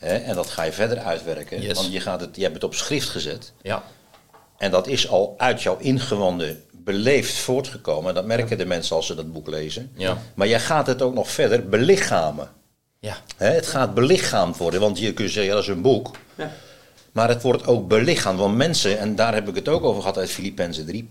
[0.00, 1.62] Hè, en dat ga je verder uitwerken.
[1.62, 1.74] Yes.
[1.78, 3.52] Want je, gaat het, je hebt het op schrift gezet.
[3.62, 3.82] ja,
[4.58, 8.14] En dat is al uit jouw ingewanden beleefd voortgekomen.
[8.14, 9.92] Dat merken de mensen als ze dat boek lezen.
[9.96, 10.18] Ja.
[10.34, 12.48] Maar jij gaat het ook nog verder belichamen.
[12.98, 16.10] ja, Hè, het gaat belichaamd worden, want je kunt zeggen, ja, dat is een boek.
[16.34, 16.52] Ja.
[17.12, 20.18] Maar het wordt ook belichaamd, want mensen, en daar heb ik het ook over gehad
[20.18, 21.08] uit Filippenzen 3.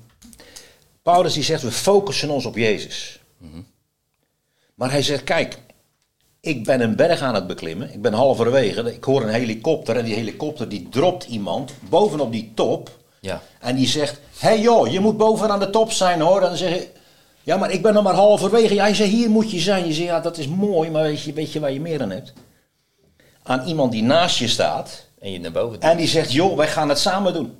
[1.01, 3.19] Paulus die zegt, we focussen ons op Jezus.
[4.75, 5.57] Maar hij zegt, kijk,
[6.41, 10.05] ik ben een berg aan het beklimmen, ik ben halverwege, ik hoor een helikopter en
[10.05, 12.89] die helikopter die dropt iemand bovenop die top.
[13.19, 16.41] ja, En die zegt, hé hey joh, je moet bovenaan de top zijn hoor.
[16.41, 16.87] En dan zeg je,
[17.43, 18.73] ja maar ik ben nog maar halverwege.
[18.73, 19.87] Ja, hij zegt, hier moet je zijn.
[19.87, 22.11] Je zegt, ja dat is mooi, maar weet je, weet je waar je meer aan
[22.11, 22.33] hebt?
[23.43, 26.67] Aan iemand die naast je staat en je naar boven en die zegt, joh, wij
[26.67, 27.57] gaan het samen doen.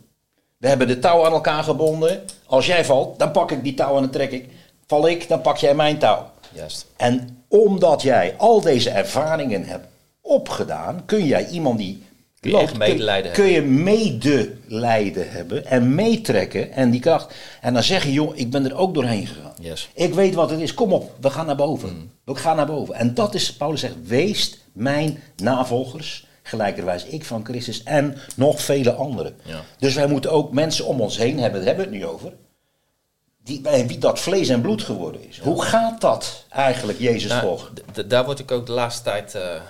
[0.58, 2.24] We hebben de touw aan elkaar gebonden.
[2.46, 4.50] Als jij valt, dan pak ik die touw en dan trek ik.
[4.88, 6.32] Val ik, dan pak jij mijn touw.
[6.54, 6.86] Juist.
[6.98, 9.88] En omdat jij al deze ervaringen hebt
[10.22, 12.04] opgedaan, kun jij iemand die
[12.40, 17.34] Kun je echt medelijden kun, kun je medelijden hebben en meetrekken en die kracht.
[17.62, 19.54] En dan zeg je, joh, ik ben er ook doorheen gegaan.
[19.60, 19.90] Yes.
[19.94, 20.74] Ik weet wat het is.
[20.74, 22.12] Kom op, we gaan naar boven.
[22.24, 22.96] We gaan naar boven.
[22.96, 28.94] En dat is, Paulus zegt, wees mijn navolgers, gelijkerwijs ik van Christus en nog vele
[28.94, 29.36] anderen.
[29.44, 29.62] Ja.
[29.78, 32.34] Dus wij moeten ook mensen om ons heen hebben, daar hebben we het nu over,
[33.50, 35.40] die, bij wie dat vlees en bloed geworden is.
[35.40, 37.74] Hoe gaat dat eigenlijk, Jezus Nou, volgen?
[38.08, 39.62] daar word ik ook de laatste tijd, eh, eh,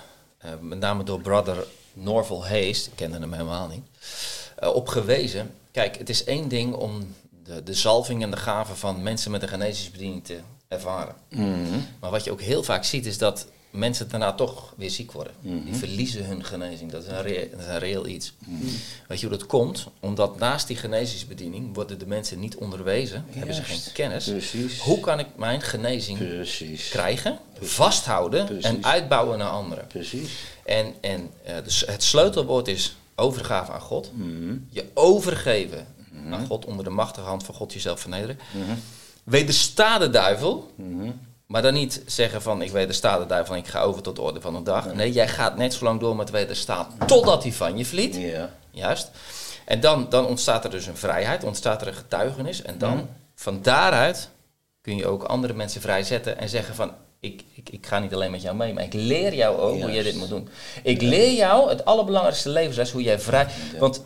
[0.60, 3.84] met name door brother Norval Hayes, ik kende hem helemaal niet,
[4.56, 5.54] eh, op gewezen.
[5.72, 7.14] Kijk, het is één ding om
[7.44, 11.14] de, de zalving en de gaven van mensen met een genezingsbediening te ervaren.
[12.00, 15.32] Maar wat je ook heel vaak ziet is dat mensen daarna toch weer ziek worden.
[15.40, 16.90] Die verliezen hun genezing.
[16.90, 17.14] Dat is een,
[17.50, 18.32] dat is een reëel iets.
[19.08, 19.86] Weet je hoe dat komt?
[20.00, 24.24] Omdat naast die genezingsbediening worden de mensen niet onderwezen, hebben ze geen kennis.
[24.24, 24.78] Precies.
[24.80, 26.88] Hoe kan ik mijn genezing Precies.
[26.88, 29.86] krijgen, vasthouden en uitbouwen naar anderen.
[29.86, 30.30] Precies.
[30.64, 34.10] En, en eh, dus het sleutelwoord is overgave aan God.
[34.14, 34.56] Mhm.
[34.68, 35.86] Je overgeven
[36.30, 38.38] aan God onder de machtige hand van God jezelf vernederen.
[39.24, 40.70] Wedersta de duivel.
[41.50, 44.22] Maar dan niet zeggen van ik wedersta de duivel en ik ga over tot de
[44.22, 44.94] orde van de dag.
[44.94, 48.16] Nee, jij gaat net zo lang door met wederstaan totdat hij van je vliet.
[48.16, 48.50] Ja.
[48.70, 49.10] Juist.
[49.64, 52.62] En dan, dan ontstaat er dus een vrijheid, ontstaat er een getuigenis.
[52.62, 54.28] En dan, van daaruit,
[54.80, 56.92] kun je ook andere mensen vrijzetten en zeggen van...
[57.20, 59.78] Ik, ik, ik ga niet alleen met jou mee, maar ik leer jou ook hoe
[59.78, 60.04] jij Juist.
[60.04, 60.48] dit moet doen.
[60.82, 63.46] Ik leer jou het allerbelangrijkste levensles, hoe jij vrij...
[63.78, 64.02] Want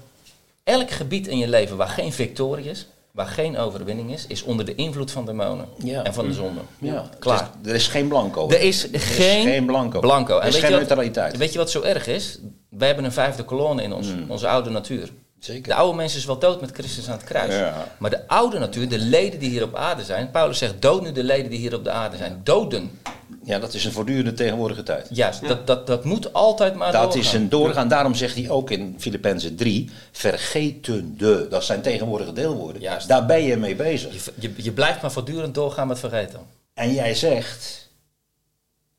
[0.62, 4.64] elk gebied in je leven waar geen victorie is, waar geen overwinning is, is onder
[4.66, 6.02] de invloed van demonen Ja.
[6.02, 6.60] en van de zonde.
[6.78, 7.04] Ja.
[7.18, 7.50] Klaar.
[7.62, 8.48] Is- er is geen blanco.
[8.48, 10.00] Er is geen, geen blanco.
[10.00, 10.38] blanco.
[10.38, 11.36] Er is weet geen wat- neutraliteit.
[11.36, 12.38] Weet je wat zo erg is?
[12.70, 15.10] Wij hebben een vijfde kolonne in ons, onze oude natuur.
[15.38, 15.62] Zeker.
[15.68, 17.54] De oude mens is wel dood met Christus aan het kruis.
[17.54, 17.88] Ja.
[17.98, 20.30] Maar de oude natuur, de leden die hier op aarde zijn.
[20.30, 22.40] Paulus zegt: dood nu de leden die hier op de aarde zijn.
[22.44, 22.98] Doden.
[23.44, 25.06] Ja, dat is een voortdurende tegenwoordige tijd.
[25.10, 27.20] Juist, dat, dat, dat moet altijd maar Dat doorgaan.
[27.20, 27.88] is een doorgaan.
[27.88, 31.48] Daarom zegt hij ook in Filippenzen 3, vergetende.
[31.48, 32.82] Dat zijn tegenwoordige deelwoorden.
[32.82, 33.08] Juist.
[33.08, 34.12] Daar ben je mee bezig.
[34.24, 36.40] Je, je, je blijft maar voortdurend doorgaan met vergeten.
[36.74, 37.90] En jij zegt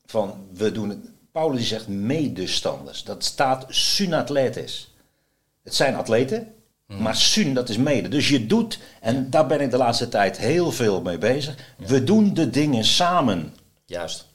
[0.06, 0.98] van we doen het.
[1.32, 3.04] Paulus die zegt medestanders.
[3.04, 4.94] Dat staat synatletes.
[5.62, 6.50] Het zijn atleten,
[6.86, 7.02] Mhm.
[7.02, 8.08] maar syn dat is mede.
[8.08, 11.54] Dus je doet, en daar ben ik de laatste tijd heel veel mee bezig.
[11.76, 13.54] We doen de dingen samen.
[13.86, 14.25] Juist.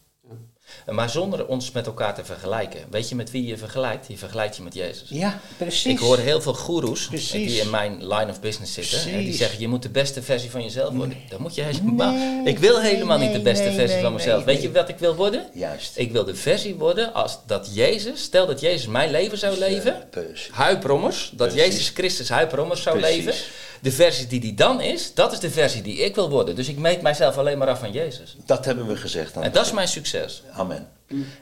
[0.90, 2.80] Maar zonder ons met elkaar te vergelijken.
[2.90, 4.08] Weet je met wie je vergelijkt?
[4.08, 5.10] Je vergelijkt je met Jezus.
[5.10, 5.86] Ja, precies.
[5.86, 7.32] Ik hoor heel veel goeroes Precies.
[7.32, 8.98] die in mijn line of business zitten.
[9.00, 9.38] En die Precies.
[9.38, 11.18] zeggen, je moet de beste versie van jezelf worden.
[11.30, 12.46] Dat moet je helemaal...
[12.46, 14.36] ik wil helemaal niet de beste nee, versie nee, van mezelf.
[14.38, 14.68] nee, Weet nee.
[14.68, 15.46] je wat ik wil worden?
[15.54, 15.98] Juist.
[15.98, 20.08] Ik wil de versie worden als dat Jezus, stel dat Jezus mijn leven zou leven.
[20.10, 20.50] Precies.
[20.52, 21.66] Huiprommers, dat Precies.
[21.72, 23.16] Jezus Christus huiprommers zou Precies.
[23.16, 23.34] leven.
[23.82, 26.56] De versie die die dan is, dat is de versie die ik wil worden.
[26.56, 28.38] Dus ik meet mijzelf alleen maar af van Jezus.
[28.46, 29.38] Dat hebben we gezegd.
[29.38, 30.44] aan En dat is mijn succes.
[30.52, 30.88] Amen.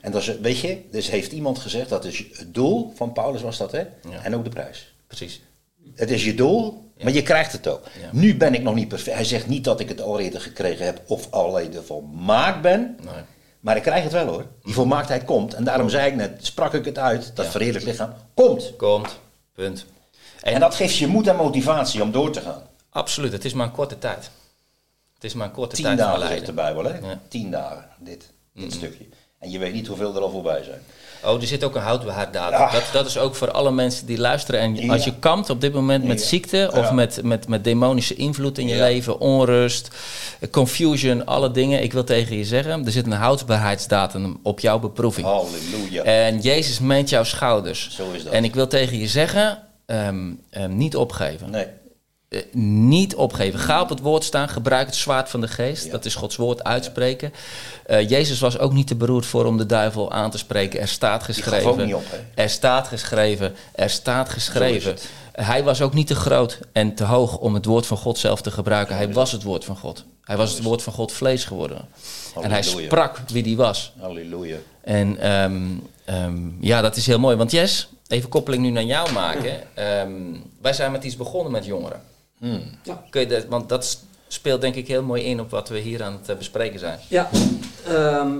[0.01, 3.41] En dat is, weet je, dus heeft iemand gezegd, dat is het doel van Paulus
[3.41, 3.79] was dat, hè?
[3.79, 4.23] Ja.
[4.23, 4.93] En ook de prijs.
[5.07, 5.41] Precies.
[5.95, 7.83] Het is je doel, maar je krijgt het ook.
[8.01, 8.09] Ja.
[8.11, 9.15] Nu ben ik nog niet perfect.
[9.15, 12.97] Hij zegt niet dat ik het al eerder gekregen heb of al eerder volmaakt ben.
[13.03, 13.13] Nee.
[13.59, 14.45] Maar ik krijg het wel hoor.
[14.63, 15.53] Die volmaaktheid komt.
[15.53, 17.51] En daarom zei ik net, sprak ik het uit, dat Ja.
[17.51, 18.73] verheerlijk lichaam komt.
[18.77, 19.19] Komt.
[19.53, 19.85] Punt.
[20.41, 22.61] En, En, dat geeft je moed en motivatie om door te gaan.
[22.89, 24.29] absoluut, het is maar een korte tijd.
[25.13, 26.53] Het is maar een korte Tien tijd van dagen zegt de.
[26.53, 26.89] Bijbel, hè?
[26.97, 27.19] Ja.
[27.27, 29.05] Tien dagen, dit, dit stukje.
[29.39, 30.81] En je weet niet hoeveel er al voorbij zijn.
[31.23, 32.57] Oh, er zit ook een houdbaarheidsdatum.
[32.59, 32.73] Ah.
[32.73, 34.59] Dat, dat is ook voor alle mensen die luisteren.
[34.59, 34.93] En Ja.
[34.93, 36.25] als je kampt op dit moment met Ja.
[36.27, 36.91] ziekte of Ja.
[36.91, 39.89] met, met, met demonische invloed in je leven, onrust,
[40.51, 41.83] confusion, alle dingen.
[41.83, 45.27] Ik wil tegen je zeggen, er zit een houdbaarheidsdatum op jouw beproeving.
[45.27, 46.03] Halleluja.
[46.03, 47.89] En Jezus meent jouw schouders.
[47.91, 48.33] Zo is dat.
[48.33, 49.59] En ik wil tegen je zeggen,
[49.89, 51.49] ehm, ehm, niet opgeven.
[51.49, 51.67] Nee,
[52.29, 53.59] Eh, niet opgeven.
[53.59, 54.49] Ga op het woord staan.
[54.49, 55.85] Gebruik het zwaard van de geest.
[55.85, 55.91] Ja.
[55.91, 57.33] Dat is Gods woord uitspreken.
[57.85, 60.79] Eh, Jezus was ook niet te beroerd voor om de duivel aan te spreken.
[60.79, 61.61] Er staat geschreven.
[61.61, 62.43] gaf ook niet op, hè?
[62.43, 63.55] Er staat geschreven.
[63.71, 64.97] Er staat geschreven.
[65.31, 68.41] Hij was ook niet te groot en te hoog om het woord van God zelf
[68.41, 68.95] te gebruiken.
[68.95, 70.05] Hij was het woord van God.
[70.23, 71.87] Hij was het woord van God vlees geworden.
[72.41, 73.93] En hij sprak wie die was.
[73.99, 74.57] Halleluja.
[74.81, 75.19] En
[76.05, 77.35] ehm, ja, dat is heel mooi.
[77.35, 79.75] Want Jes, even koppeling nu naar jou maken.
[79.75, 82.01] Ehm, wij zijn met iets begonnen met jongeren.
[82.37, 82.63] Hmm.
[83.09, 86.03] Kun je dat, want dat speelt denk ik heel mooi in op wat we hier
[86.03, 86.99] aan het eh, bespreken zijn.
[87.07, 87.29] Ja,
[87.85, 88.37] ehm,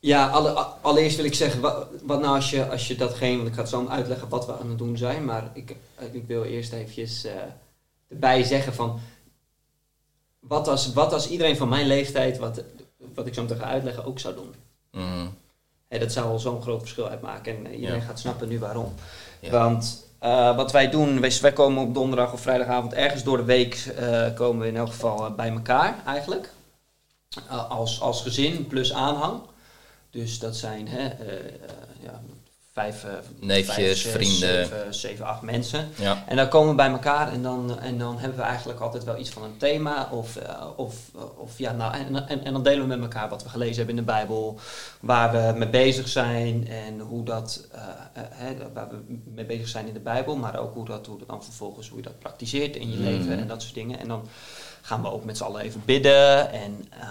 [0.00, 3.48] ja alle, allereerst wil ik zeggen, wat, wat nou als je, als je datgene, want
[3.48, 5.76] ik ga het zo uitleggen wat we aan het doen zijn, maar ik,
[6.12, 7.32] ik wil eerst eventjes eh,
[8.08, 9.00] erbij zeggen van,
[10.38, 12.62] wat als, wat als iedereen van mijn leeftijd, wat,
[13.14, 14.54] wat ik zo meteen ga uitleggen, ook zou doen?
[14.90, 15.26] Mhm.
[15.88, 18.94] Dat zou al zo'n groot verschil uitmaken en eh, iedereen gaat snappen nu waarom.
[19.50, 23.44] Want eh, wat wij doen, wij, wij komen op donderdag of vrijdagavond ergens door de
[23.44, 26.50] week eh, komen we in elk geval bij elkaar eigenlijk.
[27.68, 29.40] Als, als gezin plus aanhang.
[30.10, 31.04] Dus dat zijn hè,
[32.02, 32.20] ja,
[32.76, 33.10] vijf, eh,
[33.40, 34.66] Neefjes, vijf, vrienden.
[34.66, 35.88] Zeven, zeven, acht mensen.
[35.94, 36.24] Ja.
[36.26, 39.18] En dan komen we bij elkaar en dan, en dan hebben we eigenlijk altijd wel
[39.18, 40.08] iets van een thema.
[40.12, 40.94] Of, eh, of,
[41.36, 43.94] of ja, nou, en, en, en dan delen we met elkaar wat we gelezen hebben
[43.94, 44.58] in de Bijbel.
[45.00, 47.80] Waar we mee bezig zijn en hoe dat, eh,
[48.12, 48.96] eh, hè, waar we
[49.34, 50.36] mee bezig zijn in de Bijbel.
[50.36, 53.04] Maar ook hoe dat, hoe dat dan vervolgens, hoe je dat praktiseert in je Mhm.
[53.04, 53.98] leven en dat soort dingen.
[53.98, 54.28] En dan
[54.82, 56.50] gaan we ook met z'n allen even bidden.
[56.52, 57.08] En eh,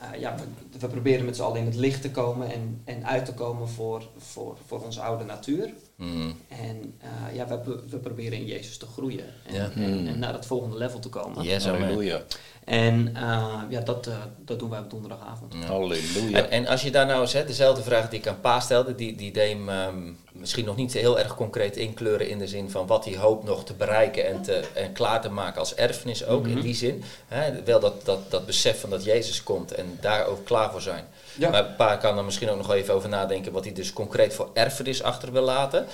[0.00, 3.06] eh, ja, we, we proberen met z'n allen in het licht te komen en, en
[3.06, 5.70] uit te komen voor, voor, voor onze oude natuur.
[5.96, 6.30] Mhm.
[6.48, 9.24] En eh, ja, we, we proberen in Jezus te groeien.
[9.46, 9.70] En, Ja.
[9.74, 11.42] en, en naar dat volgende level te komen.
[11.44, 11.80] Yes, amen.
[11.80, 12.22] Halleluja.
[12.68, 14.14] En eh, ja, dat, eh,
[14.44, 15.54] dat doen wij op donderdagavond.
[15.54, 15.66] Ja.
[15.66, 16.36] Halleluja.
[16.38, 18.94] En, en als je daar nou eens, hè, dezelfde vraag die ik aan Pa stelde,
[18.94, 22.70] die, die deed hem ehm, misschien nog niet heel erg concreet inkleuren in de zin
[22.70, 26.26] van wat hij hoopt nog te bereiken en, te, en klaar te maken als erfenis
[26.26, 26.60] ook in Mhm.
[26.62, 27.02] die zin.
[27.28, 30.82] Hè, wel dat, dat, dat besef van dat Jezus komt en daar ook klaar voor
[30.82, 31.04] zijn.
[31.34, 31.50] Ja.
[31.50, 34.50] Maar Pa kan er misschien ook nog even over nadenken wat hij dus concreet voor
[34.54, 35.86] erfenis achter wil laten.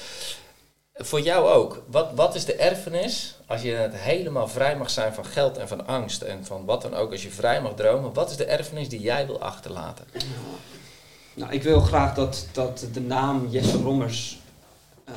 [0.95, 1.83] Voor jou ook.
[1.87, 5.69] Wat, wat is de erfenis als je het helemaal vrij mag zijn van geld en
[5.69, 8.13] van angst en van wat dan ook, als je vrij mag dromen?
[8.13, 10.07] Wat is de erfenis die jij wil achterlaten?
[11.35, 14.41] Nou, ik wil graag dat, dat de naam Jesse Rommers
[15.05, 15.15] eh,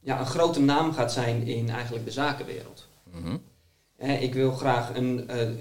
[0.00, 2.86] ja, een grote naam gaat zijn in eigenlijk de zakenwereld.
[3.10, 3.36] Mhm.
[3.96, 5.58] Hè, ik wil graag een eh, eh,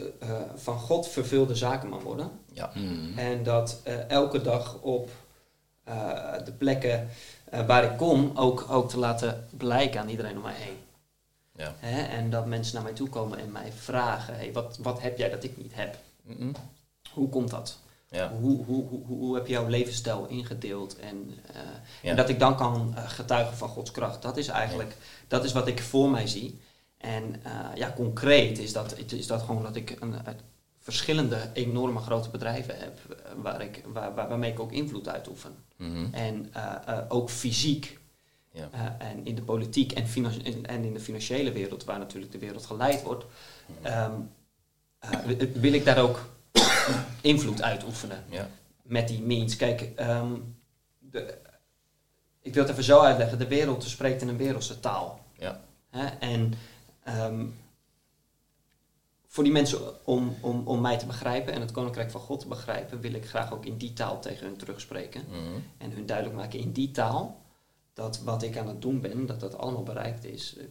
[0.56, 2.32] van God vervulde zakenman worden.
[2.54, 2.70] Ja.
[2.74, 3.18] Hmm.
[3.18, 5.10] En dat eh, elke dag op
[5.84, 7.10] eh, de plekken
[7.52, 10.78] eh, waar ik kom ook, ook te laten blijken aan iedereen om mij heen.
[11.56, 11.74] Ja.
[11.80, 12.02] Hè?
[12.02, 15.30] En dat mensen naar mij toe komen en mij vragen: hey, wat, wat heb jij
[15.30, 15.98] dat ik niet heb?
[17.14, 17.78] Hoe komt dat?
[18.10, 18.32] Ja.
[18.40, 21.00] Hoe, hoe, hoe, hoe heb je jouw levensstijl ingedeeld?
[21.00, 21.62] En, eh,
[22.02, 22.10] Ja.
[22.10, 24.22] en dat ik dan kan eh, getuigen van Gods kracht.
[24.22, 24.96] Dat is eigenlijk
[25.28, 26.60] dat is wat ik voor mij zie.
[26.98, 27.42] En
[27.76, 30.16] ja, concreet is dat, is dat gewoon dat ik een,
[30.92, 33.00] verschillende enorme grote bedrijven heb.
[33.10, 35.56] eh, waar ik, waar, waar, waarmee ik ook invloed uitoefen.
[35.76, 36.06] Mhm.
[36.14, 38.00] En eh, eh, ook fysiek.
[38.54, 38.96] Ja.
[39.00, 40.06] en in de politiek en,
[40.44, 43.26] en, en in de financiële wereld, waar natuurlijk de wereld geleid wordt,
[43.82, 44.12] ehm,
[45.00, 46.26] eh, wi- wil ik daar ook
[47.22, 48.48] invloed uitoefenen Ja.
[48.84, 49.56] met die means.
[49.56, 50.32] Kijk, ehm,
[51.00, 51.38] de,
[52.42, 53.38] ik wil het even zo uitleggen.
[53.38, 55.20] De wereld spreekt in een wereldse taal.
[55.38, 55.62] Ja.
[56.20, 56.54] En
[57.04, 57.46] ehm,
[59.32, 62.48] voor die mensen om, om, om mij te begrijpen en het Koninkrijk van God te
[62.48, 65.26] begrijpen, wil ik graag ook in die taal tegen hun terugspreken.
[65.30, 65.60] Mhm.
[65.78, 67.42] En hun duidelijk maken in die taal
[67.94, 70.66] dat wat ik aan het doen ben, dat dat allemaal bereikt is eh,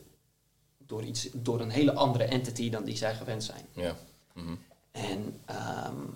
[0.78, 3.64] door, iets, door een hele andere entity dan die zij gewend zijn.
[3.72, 3.96] Ja.
[4.34, 4.54] Mhm.
[4.90, 6.06] En ehm,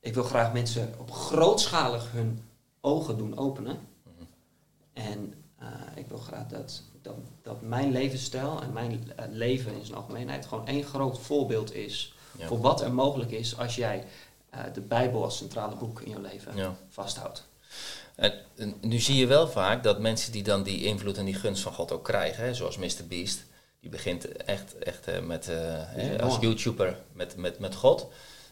[0.00, 2.40] ik wil graag mensen op grootschalig hun
[2.80, 3.78] ogen doen openen.
[4.92, 9.84] En eh, ik wil graag dat, dat, dat mijn levensstijl en mijn eh, leven in
[9.84, 12.46] zijn algemeenheid gewoon één groot voorbeeld is Ja.
[12.46, 14.04] voor wat er mogelijk is als jij
[14.50, 16.74] eh, de Bijbel als centrale boek in je leven Ja.
[16.88, 17.46] vasthoudt.
[18.14, 21.34] En, en nu zie je wel vaak dat mensen die dan die invloed en die
[21.34, 23.06] gunst van God ook krijgen, hè, zoals Mr.
[23.08, 23.44] Beast,
[23.80, 28.06] die begint echt, echt eh, met, hè, als YouTuber met, met, met God.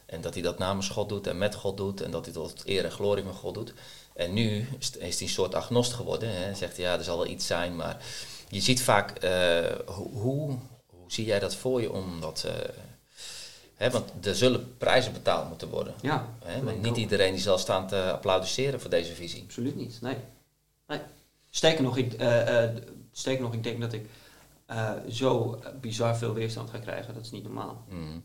[0.07, 2.62] En dat hij dat namens God doet en met God doet en dat hij tot
[2.64, 3.72] eer en glorie van God doet.
[4.14, 6.28] En nu is, is hij een soort agnost geworden.
[6.34, 6.55] Hè.
[6.55, 7.96] Zegt hij, ja, er zal wel iets zijn, maar
[8.55, 12.44] je ziet vaak, eh, hoe, hoe, hoe zie jij dat voor je om dat...
[12.46, 12.52] eh,
[13.74, 15.94] hè, want er zullen prijzen betaald moeten worden.
[16.02, 19.42] Ja, Hè, want niet iedereen die zal staan te applaudisseren voor deze visie.
[19.42, 20.16] Absoluut niet, nee.
[20.86, 21.00] nee.
[21.50, 22.64] Sterker nog, ik, eh,
[23.12, 24.07] sterker nog, ik denk dat ik
[25.09, 27.14] zo bizar veel weerstand ga krijgen.
[27.14, 27.84] Dat is niet normaal.
[27.88, 28.18] Mhm.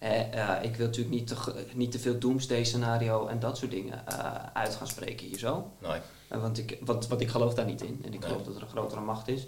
[0.00, 3.70] Eh, eh, ik wil natuurlijk niet te, niet te veel doomsday scenario en dat soort
[3.70, 5.70] dingen eh, uit gaan spreken hier zo.
[5.78, 6.00] Nee.
[6.28, 8.00] Want, ik, want, want ik geloof daar niet in.
[8.04, 8.28] En ik Nee.
[8.28, 9.46] geloof dat er een grotere macht is.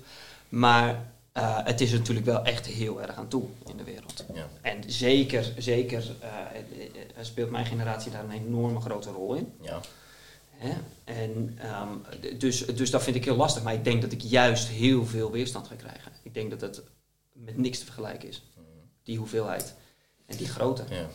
[0.48, 1.12] Maar
[1.64, 4.24] het is er natuurlijk wel echt heel erg aan toe in de wereld.
[4.34, 4.48] Ja.
[4.62, 6.04] En zeker, zeker
[7.20, 9.52] speelt mijn generatie daar een enorme grote rol in.
[9.60, 9.80] Ja.
[10.50, 10.72] Hè?
[11.04, 11.88] En, ehm,
[12.38, 13.62] dus, dus dat vind ik heel lastig.
[13.62, 16.12] Maar ik denk dat ik juist heel veel weerstand ga krijgen.
[16.22, 16.82] Ik denk dat het
[17.32, 18.42] met niks te vergelijken is.
[19.02, 19.74] Die hoeveelheid
[20.32, 20.84] en die grootte.
[20.90, 21.08] ja.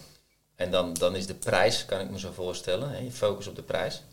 [0.55, 3.55] En dan, dan is de prijs, kan ik me zo voorstellen, hè, je focus op
[3.55, 4.03] de prijs.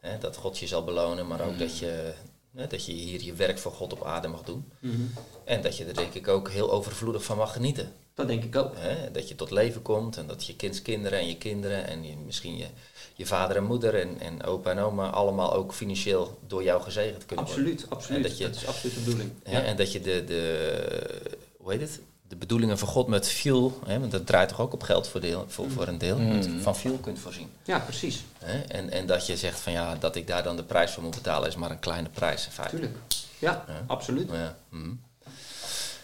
[0.00, 2.12] Hè, dat God je zal belonen, maar ook dat, je,
[2.56, 4.72] hè, dat je hier je werk voor God op aarde mag doen.
[4.78, 5.02] Mhm.
[5.44, 7.92] En dat je er denk ik ook heel overvloedig van mag genieten.
[8.14, 8.72] Dat denk ik ook.
[8.76, 9.10] Hè?
[9.10, 12.56] Dat je tot leven komt en dat je kindskinderen en je kinderen en je, misschien
[12.56, 12.66] je,
[13.14, 17.26] je vader en moeder en, en opa en oma allemaal ook financieel door jou gezegend
[17.26, 17.64] kunnen worden.
[17.64, 18.22] Absoluut, absoluut.
[18.22, 19.30] Dat, dat is absoluut de bedoeling.
[19.42, 21.20] Hè, En dat je de, de,
[21.56, 22.00] hoe heet het?
[22.34, 25.20] De bedoelingen van God met fuel, hè, want dat draait toch ook op geld voor,
[25.20, 27.50] deel, voor, voor een deel, met- van fuel kunt voorzien.
[27.64, 28.24] ja precies.
[28.38, 28.60] Hè?
[28.60, 31.14] En, en dat je zegt van ja, dat ik daar dan de prijs voor moet
[31.14, 32.74] betalen is maar een kleine prijs in feite.
[32.76, 32.96] Tuurlijk.
[33.38, 34.30] Ja, absoluut.
[34.30, 34.90] Ja, mhm.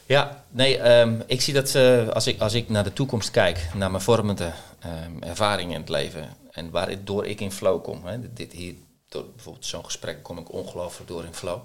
[0.06, 3.70] ja nee, ehm, ik zie dat eh, als, ik, als ik naar de toekomst kijk,
[3.74, 8.06] naar mijn vormende ehm, ervaringen in het leven en waardoor ik in flow kom.
[8.06, 8.74] Hè, dit hier,
[9.08, 11.60] door bijvoorbeeld zo'n gesprek kom ik ongelooflijk door in flow.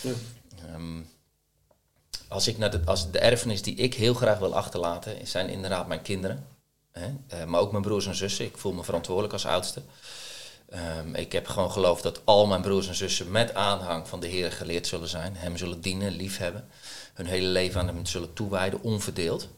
[0.00, 0.12] Ja.
[0.74, 0.98] Ehm,
[2.28, 5.86] als, ik naar de, als de erfenis die ik heel graag wil achterlaten, zijn inderdaad
[5.86, 6.46] mijn kinderen.
[6.92, 7.08] Hè?
[7.26, 8.44] eh, maar ook mijn broers en zussen.
[8.44, 9.82] Ik voel me verantwoordelijk als oudste.
[10.68, 14.26] Ehm, ik heb gewoon geloofd dat al mijn broers en zussen met aanhang van de
[14.26, 15.36] Heer geleerd zullen zijn.
[15.36, 16.68] Hem zullen dienen, liefhebben.
[17.14, 19.48] Hun hele leven aan hem zullen toewijden, onverdeeld.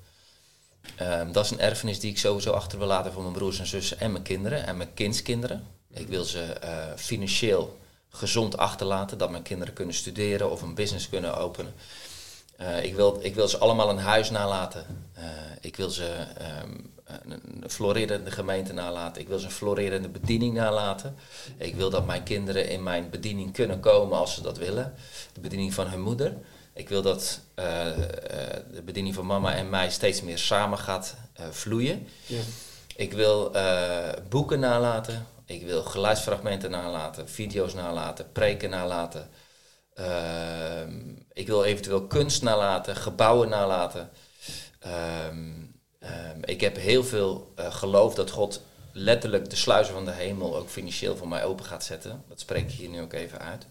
[0.96, 3.66] Ehm, dat is een erfenis die ik sowieso achter wil laten voor mijn broers en
[3.66, 5.66] zussen en mijn kinderen en mijn kindskinderen.
[5.90, 7.78] Ik wil ze eh, financieel
[8.08, 11.74] gezond achterlaten, dat mijn kinderen kunnen studeren of een business kunnen openen.
[12.62, 14.86] Eh, ik, wil, ik wil ze allemaal een huis nalaten.
[15.12, 15.24] Eh,
[15.60, 16.70] ik wil ze ehm,
[17.28, 19.22] een, florerende gemeente nalaten.
[19.22, 21.16] Ik wil ze een florerende bediening nalaten.
[21.56, 24.94] Ik wil dat mijn kinderen in mijn bediening kunnen komen als ze dat willen.
[25.32, 26.36] De bediening van hun moeder.
[26.72, 27.64] Ik wil dat eh,
[28.72, 31.14] de bediening van mama en mij steeds meer samen gaat
[31.50, 32.08] vloeien.
[32.26, 32.40] Ja.
[32.96, 33.52] Ik wil
[34.28, 35.26] boeken nalaten.
[35.44, 39.28] Ik wil geluidsfragmenten nalaten, video's nalaten, preken nalaten.
[39.94, 41.00] Ehm,
[41.32, 44.10] ik wil eventueel kunst nalaten, gebouwen nalaten.
[44.78, 45.50] Ehm,
[45.98, 48.62] ehm, ik heb heel veel eh, geloof dat God
[48.92, 52.22] letterlijk de sluizen van de hemel ook financieel voor mij open gaat zetten.
[52.28, 53.66] Dat spreek ik hier nu ook even uit.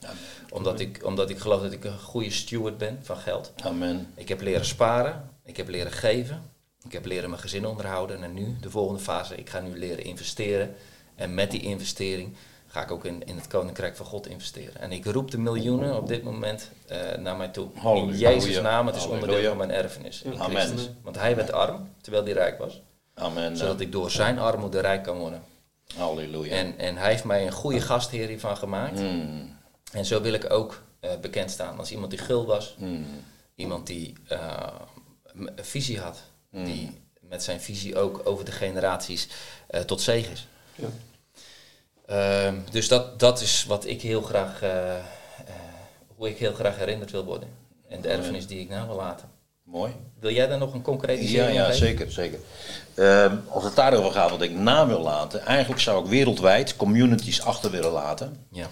[0.49, 3.51] Omdat ik, omdat ik geloof dat ik een goede steward ben van geld.
[3.63, 4.13] Amen.
[4.15, 6.51] Ik heb leren sparen, ik heb leren geven,
[6.85, 10.03] ik heb leren mijn gezin onderhouden en nu de volgende fase, ik ga nu leren
[10.03, 10.75] investeren.
[11.15, 12.35] En met die investering
[12.71, 14.81] ga ik ook in, in het Koninkrijk van God investeren.
[14.81, 17.69] En ik roep de miljoenen op dit moment eh, naar mij toe.
[17.95, 18.17] In.
[18.17, 20.21] Jezus' naam, het is onderdeel van mijn erfenis.
[20.21, 20.57] in Amen.
[20.61, 20.89] Christus.
[21.03, 22.81] Want hij werd arm, terwijl hij rijk was.
[23.13, 23.57] Amen.
[23.57, 25.43] Zodat ik door zijn armoede rijk kan worden.
[25.95, 26.51] Halleluja.
[26.55, 28.99] En, en hij heeft mij een goede gastheer hiervan gemaakt.
[28.99, 29.57] Mm,
[29.91, 32.75] En zo wil ik ook eh, bekend staan als iemand die gul was.
[32.77, 33.05] mm,
[33.55, 34.65] Iemand die eh,
[35.35, 36.21] een visie had.
[36.49, 36.65] Mm.
[36.65, 39.27] Die met zijn visie ook over de generaties
[39.67, 40.47] eh, tot zegen is.
[40.75, 40.87] Ja.
[42.11, 45.03] Ehm, dus dat, dat is wat ik heel graag, eh, eh,
[46.15, 47.49] hoe ik heel graag herinnerd wil worden.
[47.89, 49.29] En de erfenis die ik na wil laten.
[49.63, 49.93] mooi.
[50.19, 51.77] Wil jij daar nog een concretisering Ja, ja, geven?
[51.87, 52.39] zeker, zeker.
[52.93, 57.41] Ehm, als het daarover gaat wat ik na wil laten, eigenlijk zou ik wereldwijd communities
[57.41, 58.45] achter willen laten.
[58.49, 58.67] Ja.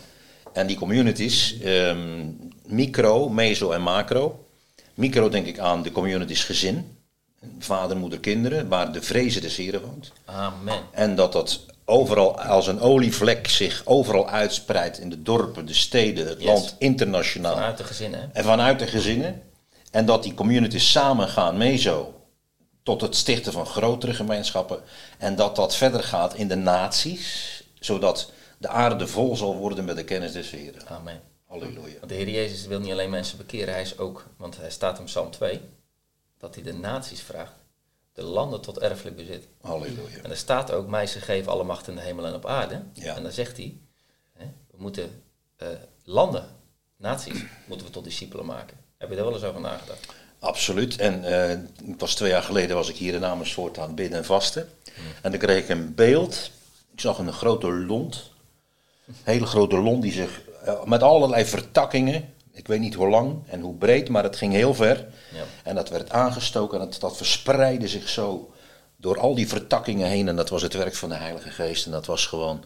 [0.54, 2.26] En die communities, ehm,
[2.66, 4.46] micro, meso en macro.
[4.94, 6.98] Micro denk ik aan de communities gezin,
[7.60, 10.12] vader, moeder, kinderen, waar de vrezen des Heren woont.
[10.26, 10.80] Amen.
[10.92, 16.28] En dat dat overal als een olievlek zich overal uitspreidt in de dorpen, de steden,
[16.28, 16.46] het Yes.
[16.48, 17.54] land, internationaal.
[17.54, 18.26] Vanuit de gezin, hè?
[18.34, 19.42] En vanuit de gezinnen.
[19.92, 22.14] En dat die communities samen gaan mezo
[22.84, 24.80] tot het stichten van grotere gemeenschappen.
[25.18, 29.96] En dat dat verder gaat in de naties, zodat de aarde vol zal worden met
[29.96, 30.88] de kennis des Heren.
[30.88, 31.22] Amen.
[31.48, 31.96] Halleluja.
[32.00, 35.00] Want de Heer Jezus wil niet alleen mensen bekeren, hij is ook, want hij staat
[35.00, 35.62] in Psalm 2,
[36.38, 37.52] dat hij de naties vraagt,
[38.20, 39.48] de landen tot erfelijk bezit.
[39.62, 40.24] Halleluja.
[40.24, 42.82] En er staat ook, mij is gegeven alle macht in de hemel en op aarde.
[42.94, 43.16] Ja.
[43.16, 43.78] En dan zegt hij,
[44.34, 45.24] hè, we moeten
[45.56, 45.68] eh,
[46.04, 46.46] landen,
[46.98, 48.78] naties, moeten we tot discipelen maken.
[48.98, 50.06] Heb je daar wel eens over nagedacht?
[50.40, 50.98] Absoluut.
[50.98, 54.26] En het was twee jaar geleden was ik hier in Amersfoort aan het bidden en
[54.26, 54.70] vasten.
[55.22, 56.52] En dan kreeg ik een beeld.
[56.94, 58.32] Ik zag een grote lont.
[59.08, 62.34] Een hele grote lont die zich eh, met allerlei vertakkingen.
[62.60, 65.08] Ik weet niet hoe lang en hoe breed, maar het ging heel ver.
[65.34, 65.44] Ja.
[65.64, 68.54] En dat werd aangestoken en dat, dat verspreidde zich zo
[68.96, 70.28] door al die vertakkingen heen.
[70.28, 71.86] En dat was het werk van de Heilige Geest.
[71.86, 72.64] En dat was gewoon.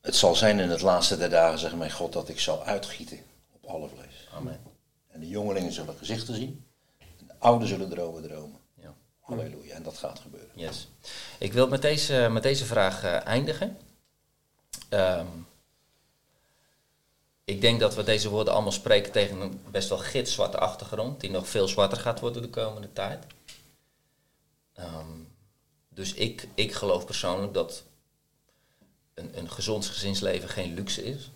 [0.00, 3.18] Het zal zijn in het laatste der dagen, zeg mijn God, dat ik zal uitgieten
[3.52, 4.28] op alle vlees.
[4.34, 4.60] Amen.
[5.08, 6.64] En de jongelingen zullen gezichten zien.
[6.98, 8.58] En de ouden zullen dromen dromen.
[8.74, 8.94] Ja.
[9.20, 9.74] Halleluja.
[9.74, 10.50] En dat gaat gebeuren.
[10.54, 10.88] Yes.
[11.38, 13.76] Ik wil met deze, met deze vraag eh, eindigen.
[14.88, 15.26] Ehm,
[17.50, 21.30] ik denk dat we deze woorden allemaal spreken tegen een best wel gitzwarte achtergrond, die
[21.30, 23.26] nog veel zwarter gaat worden de komende tijd.
[24.74, 25.18] Ehm,
[25.88, 27.84] dus ik, ik geloof persoonlijk dat
[29.14, 31.30] een, een gezond gezinsleven geen luxe is,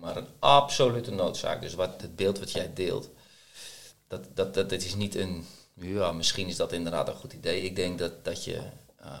[0.00, 1.60] maar een absolute noodzaak.
[1.60, 3.10] Dus wat, het beeld wat jij deelt,
[4.08, 7.62] dat, dat, dat, dat is niet een, ja, misschien is dat inderdaad een goed idee.
[7.62, 8.60] Ik denk dat, dat je,
[8.96, 9.20] eh,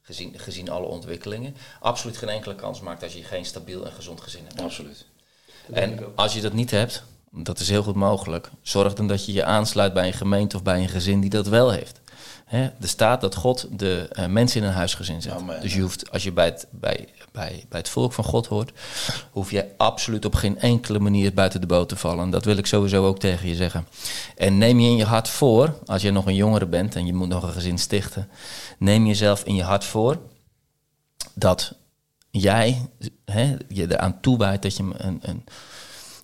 [0.00, 4.20] gezien, gezien alle ontwikkelingen, absoluut geen enkele kans maakt als je geen stabiel en gezond
[4.20, 4.60] gezin hebt.
[4.60, 5.06] Absoluut.
[5.66, 8.50] Dat En als je dat niet hebt, dat is heel goed mogelijk.
[8.62, 11.46] Zorg dan dat je je aansluit bij een gemeente of bij een gezin die dat
[11.46, 12.00] wel heeft.
[12.44, 15.32] Hè, er staat dat God de eh, mensen in een huisgezin zet.
[15.32, 15.60] Amen.
[15.60, 18.72] Dus je hoeft, als je bij het, bij, bij, bij het volk van God hoort,
[19.30, 22.30] hoef je absoluut op geen enkele manier buiten de boot te vallen.
[22.30, 23.86] Dat wil ik sowieso ook tegen je zeggen.
[24.36, 27.14] En neem je in je hart voor, als je nog een jongere bent en je
[27.14, 28.28] moet nog een gezin stichten,
[28.78, 30.18] neem jezelf in je hart voor
[31.34, 31.74] dat
[32.40, 32.88] jij
[33.24, 35.44] hè, je eraan toewijdt dat je een, een,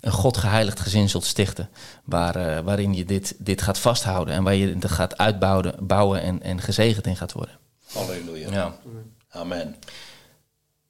[0.01, 1.69] een God geheiligd gezin zult stichten.
[2.05, 6.23] Waar, eh, waarin je dit, dit gaat vasthouden en waar je het gaat uitbouwen bouwen
[6.23, 7.59] en, en gezegend in gaat worden.
[7.93, 8.51] Halleluja.
[8.51, 8.77] Ja.
[9.31, 9.77] Amen.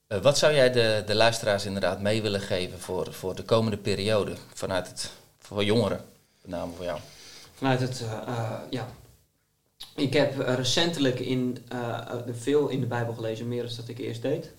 [0.07, 3.77] Eh, wat zou jij de, de luisteraars inderdaad mee willen geven voor, voor de komende
[3.77, 4.35] periode?
[4.55, 6.05] Vanuit het, voor jongeren,
[6.43, 6.99] met name voor jou.
[7.55, 8.89] Vanuit het, eh, eh, ja.
[9.95, 11.67] Ik heb recentelijk in,
[12.31, 14.53] veel in de Bijbel gelezen, meer dan dat ik eerst deed.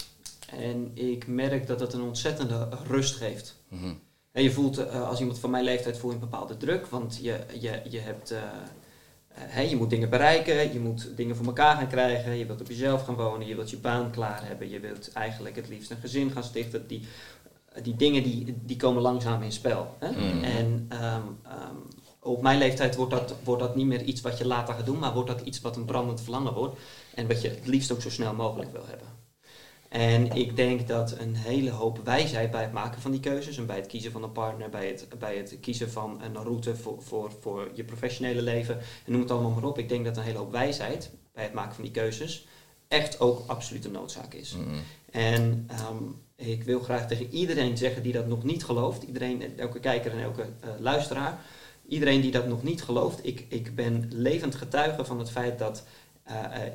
[0.58, 3.56] En ik merk dat het een ontzettende rust geeft.
[3.68, 3.94] Mhm.
[4.32, 6.88] En je voelt, eh, als iemand van mijn leeftijd, voel je een bepaalde druk.
[6.88, 8.42] Want je, je, je, hebt, eh,
[9.58, 12.38] eh, je moet dingen bereiken, je moet dingen voor elkaar gaan krijgen.
[12.38, 14.70] Je wilt op jezelf gaan wonen, je wilt je baan klaar hebben.
[14.70, 16.88] Je wilt eigenlijk het liefst een gezin gaan stichten.
[16.88, 17.08] Die,
[17.84, 19.96] die dingen die, die komen langzaam in spel.
[20.00, 20.12] Hè?
[20.12, 20.44] Mhm.
[20.44, 21.76] En ehm, ehm,
[22.20, 25.00] op mijn leeftijd wordt dat, wordt dat niet meer iets wat je later gaat doen,
[25.00, 26.80] maar wordt dat iets wat een brandend verlangen wordt.
[27.16, 29.08] En wat je het liefst ook zo snel mogelijk wil hebben.
[29.92, 33.66] En ik denk dat een hele hoop wijsheid bij het maken van die keuzes en
[33.66, 37.02] bij het kiezen van een partner, bij het, bij het kiezen van een route voor,
[37.02, 39.78] voor, voor je professionele leven, en noem het allemaal maar op.
[39.78, 42.48] Ik denk dat een hele hoop wijsheid bij het maken van die keuzes
[42.88, 44.56] echt ook absoluut een noodzaak is.
[44.56, 44.76] Mhm.
[45.12, 46.04] En ehm,
[46.36, 50.22] ik wil graag tegen iedereen zeggen die dat nog niet gelooft, iedereen, elke kijker en
[50.22, 51.40] elke eh, luisteraar,
[51.88, 55.84] iedereen die dat nog niet gelooft, ik, ik ben levend getuige van het feit dat
[56.24, 56.74] eh, eh,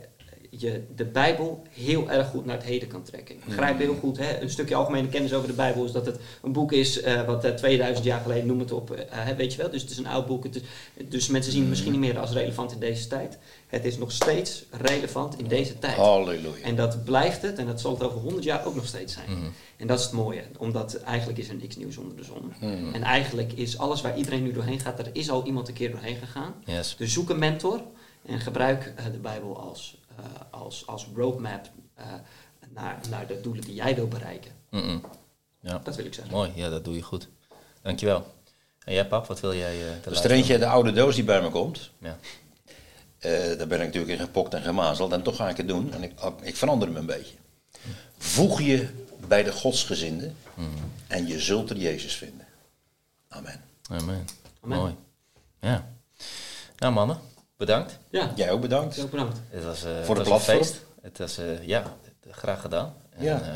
[0.50, 3.34] je de Bijbel heel erg goed naar het heden kan trekken.
[3.34, 6.18] Ik begrijp heel goed, hè, een stukje algemene kennis over de Bijbel is dat het
[6.42, 9.58] een boek is eh, wat eh, 2000 jaar geleden, noem het op, eh, weet je
[9.58, 9.70] wel.
[9.70, 10.44] Dus het is een oud boek.
[10.44, 10.62] Het is,
[11.08, 13.38] dus mensen zien het misschien niet meer als relevant in deze tijd.
[13.66, 15.96] Het is nog steeds relevant in deze tijd.
[15.96, 16.64] Halleluja.
[16.64, 19.30] En dat blijft het en dat zal het over 100 jaar ook nog steeds zijn.
[19.30, 19.46] Mhm.
[19.76, 22.52] En dat is het mooie, omdat eigenlijk is er niks nieuws onder de zon.
[22.60, 22.94] Mhm.
[22.94, 25.90] En eigenlijk is alles waar iedereen nu doorheen gaat, er is al iemand een keer
[25.90, 26.54] doorheen gegaan.
[26.64, 26.96] Yes.
[26.98, 27.80] Dus zoek een mentor
[28.26, 29.95] en gebruik eh, de Bijbel als, eh,
[30.50, 32.06] als, als roadmap eh,
[32.68, 34.52] naar, naar de doelen die jij wil bereiken.
[35.60, 35.78] Ja.
[35.78, 36.34] Dat wil ik zeggen.
[36.34, 37.28] Mooi, ja, dat doe je goed.
[37.82, 38.34] Dankjewel.
[38.84, 41.24] En jij, pap, wat wil jij uh, Er is er eentje, de oude doos die
[41.24, 41.90] bij me komt.
[41.98, 42.18] Ja.
[43.18, 45.12] Eh, daar ben ik natuurlijk in gepokt en gemazeld.
[45.12, 45.92] En toch ga ik het doen.
[45.92, 46.12] En ik,
[46.42, 47.34] ik verander hem een beetje.
[48.18, 48.88] Voeg je
[49.28, 50.32] bij de godsgezinde.
[51.06, 52.46] En je zult er Jezus vinden.
[53.28, 53.60] Amen.
[53.88, 54.26] Amen.
[54.60, 54.78] Amen.
[54.78, 54.94] Mooi.
[55.60, 55.88] Ja.
[56.76, 57.20] Nou mannen,
[57.56, 57.98] bedankt.
[58.10, 58.94] Ja, Jij ook bedankt.
[58.96, 59.38] heel bedankt.
[59.48, 60.80] Het was, eh, Voor de het was een feest.
[61.02, 61.82] Het was, eh, ja,
[62.30, 62.94] graag gedaan.
[63.10, 63.40] En, Ja.
[63.40, 63.54] eh,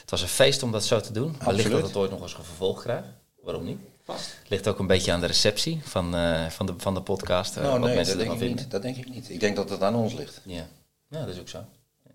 [0.00, 1.24] het was een feest om dat zo te doen.
[1.24, 1.82] Wellicht dat Absoluut.
[1.86, 3.06] het ooit nog eens een vervolg krijgt.
[3.42, 3.78] Waarom niet?
[4.04, 4.26] Vast.
[4.40, 7.56] Het ligt ook een beetje aan de receptie van, eh, van, de, van de podcast.
[7.56, 8.62] eh, Nou wat nee, mensen dat denk ervan ik vinden.
[8.62, 8.70] niet.
[8.72, 9.30] Dat denk ik niet.
[9.30, 10.40] Ik denk dat het aan ons ligt.
[10.44, 10.66] Ja.
[11.08, 11.64] ja, dat is ook zo.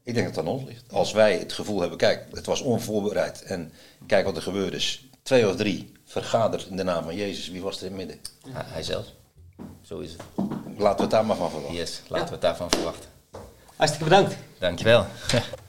[0.04, 0.84] Ik denk dat het aan ons ligt.
[0.94, 3.42] Als wij het gevoel hebben, kijk, het was onvoorbereid.
[3.44, 3.72] En
[4.08, 5.06] kijk wat er gebeurd is.
[5.24, 7.50] Twee of drie vergaderd in de naam van Jezus.
[7.50, 8.20] Wie was er in het midden?
[8.50, 9.06] Hij, hij zelf.
[9.82, 10.22] Zo is het.
[10.78, 11.76] Laten we het daar maar van verwachten.
[11.78, 12.24] Yes, laten Ja.
[12.26, 13.10] we het daarvan verwachten.
[13.76, 14.36] Hartstikke bedankt.
[14.60, 15.06] Dankjewel.